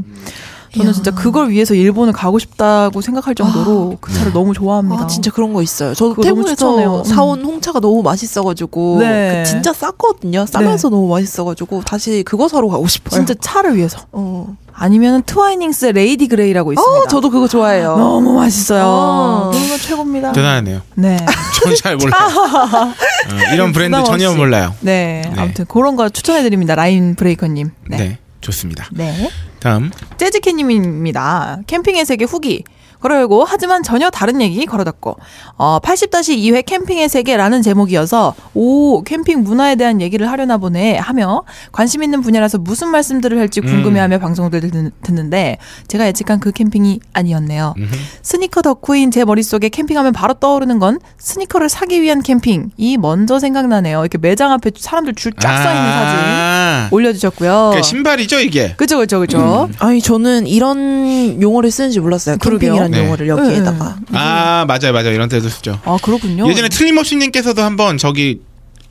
[0.75, 0.93] 저는 이야.
[0.93, 5.05] 진짜 그걸 위해서 일본을 가고 싶다고 생각할 정도로 그 차를 너무 좋아합니다.
[5.05, 5.95] 아, 진짜 그런 거 있어요.
[5.95, 7.01] 저도 태국에서.
[7.01, 7.05] 음.
[7.05, 9.43] 사온 홍차가 너무 맛있어가지고 네.
[9.45, 10.47] 그 진짜 쌌거든요.
[10.47, 13.19] 싸면서 너무 맛있어가지고 다시 그거 사러 가고 싶어요.
[13.19, 13.99] 진짜 차를 위해서.
[14.13, 14.57] 어.
[14.75, 16.99] 아니면 트와이닝스의 레이디 그레이라고 있습니다.
[17.05, 17.97] 어, 저도 그거 좋아해요.
[17.99, 18.83] 너무 맛있어요.
[18.85, 19.51] 어.
[19.53, 20.33] 너무 최고입니다.
[20.33, 20.81] 대단하네요.
[20.95, 21.17] 네.
[21.63, 22.21] 전 잘 몰라요.
[22.27, 24.33] 어, 이런 브랜드 전혀.
[24.35, 24.75] 몰라요.
[24.81, 25.23] 네.
[25.25, 25.41] 네.
[25.41, 26.75] 아무튼 그런 거 추천해드립니다.
[26.75, 27.71] 라인 브레이커님.
[27.89, 27.97] 네.
[27.97, 28.19] 네.
[28.41, 28.89] 좋습니다.
[28.93, 29.31] 네.
[29.61, 29.91] 다음.
[30.19, 31.61] 재즈캐님입니다.
[31.67, 32.65] 캠핑의 세계 후기.
[33.03, 35.17] 걸어열고 하지만 전혀 다른 얘기 걸어닫고
[35.57, 41.43] 어 80-2회 캠핑의 세계라는 제목이어서 오 캠핑 문화에 대한 얘기를 하려나 보네 하며
[41.73, 47.75] 관심 있는 분야라서 무슨 말씀들을 할지 궁금해하며 방송들 듣는- 듣는데 제가 예측한 그 캠핑이 아니었네요.
[47.77, 47.89] 음흠.
[48.23, 54.01] 스니커 덕후인 제 머릿속에 캠핑하면 바로 떠오르는 건 스니커를 사기 위한 캠핑이 먼저 생각나네요.
[54.01, 57.51] 이렇게 매장 앞에 사람들 줄 쫙 서 있는 사진 아, 올려주셨고요.
[57.51, 58.75] 그러니까 신발이죠 이게.
[58.77, 59.69] 그죠, 그죠, 그죠.
[59.79, 62.37] 아니 저는 이런 용어를 쓰는지 몰랐어요.
[62.37, 63.05] 캠핑이라는 네.
[63.05, 63.97] 용어를 여기에다가.
[64.13, 65.79] 아 맞아요 맞아요 이런 데도 쓰죠.
[65.85, 66.49] 아, 그렇군요.
[66.49, 68.41] 예전에 틀림없이님께서도 한번 저기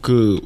[0.01, 0.39] 그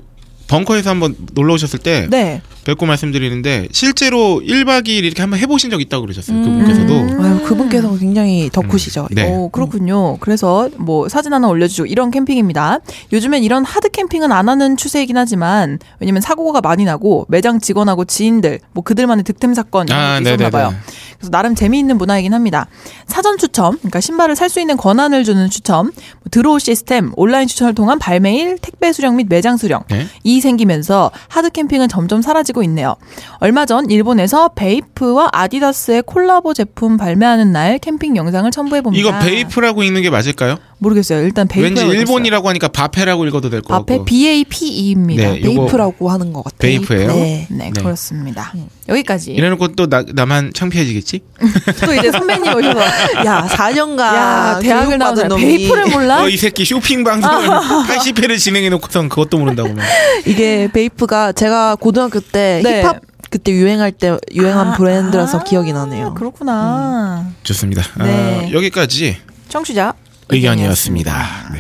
[0.48, 2.42] 벙커에서 한번 놀러 오셨을 때 네.
[2.66, 6.38] 뵙고 말씀드리는데 실제로 1박 2일 이렇게 한번 해보신 적 있다고 그러셨어요.
[6.38, 6.44] 음.
[6.44, 7.24] 그분께서도.
[7.24, 9.08] 아유, 그분께서 굉장히 덕후시죠.
[9.12, 9.30] 네.
[9.30, 10.18] 오, 그렇군요.
[10.18, 12.80] 그래서 뭐 사진 하나 올려주고 이런 캠핑입니다.
[13.14, 18.60] 요즘엔 이런 하드 캠핑은 안 하는 추세이긴 하지만 왜냐면 사고가 많이 나고 매장 직원하고 지인들
[18.74, 20.50] 뭐 그들만의 득템 사건 이런 아, 게 있었나 네네네.
[20.52, 20.74] 봐요.
[21.18, 22.68] 그래서 나름 재미있는 문화이긴 합니다.
[23.08, 25.94] 사전 추첨, 그러니까 신발을 살 수 있는 권한을 주는 추첨, 뭐
[26.32, 30.08] 드로우 시스템, 온라인 추천을 통한 발매일, 택배 수령 및 매장 수령 네.
[30.24, 32.96] 이 생기면서 하드 캠핑은 점점 사라지고 있네요.
[33.40, 39.02] 얼마 전 일본에서 베이프와 아디다스의 콜라보 제품 발매하는 날 캠핑 영상을 첨부해 봅니다.
[39.10, 40.58] 이거 베이프라고 읽는 게 맞을까요?
[40.78, 41.22] 모르겠어요.
[41.24, 44.06] 일단 베이프 왠지 일본이라고 하니까 바페라고 읽어도 될것 앞에 같고.
[44.06, 45.24] B A P E입니다.
[45.32, 46.58] 네, 베이프라고 하는 것 같아요.
[46.60, 47.08] 베이프예요?
[47.08, 47.48] 네.
[47.50, 47.82] 네, 네.
[47.82, 48.54] 그렇습니다.
[48.88, 49.32] 여기까지.
[49.34, 51.22] 이래놓고 또 나, 나만 창피해지겠지?
[51.86, 52.80] 또 이제 선배님 오셔서
[53.26, 56.22] 야, 4년간 야 대학을 교육받은 놈이 베이프를 몰라?
[56.24, 59.74] 어, 이 새끼 쇼핑 방송을 80회를 진행해 놓고선 그것도 모른다고.
[59.74, 59.84] 막.
[60.26, 62.82] 이게 베이프가 제가 고등학교 때 네.
[62.82, 66.14] 힙합 그때 유행할 때 유행한 아, 브랜드라서 아, 기억이 나네요.
[66.14, 67.28] 그렇구나.
[67.44, 67.82] 좋습니다.
[67.98, 68.50] 네.
[68.50, 69.18] 어, 여기까지
[69.50, 69.94] 청취자
[70.30, 71.50] 의견이었습니다.
[71.54, 71.60] 네.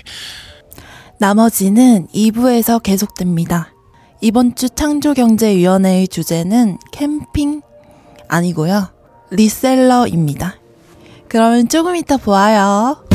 [1.19, 3.71] 나머지는 2부에서 계속됩니다.
[4.25, 7.61] 이번 주 창조경제위원회의 주제는 캠핑
[8.27, 8.89] 아니고요.
[9.29, 10.55] 리셀러입니다.
[11.27, 13.05] 그러면 조금 이따 보아요.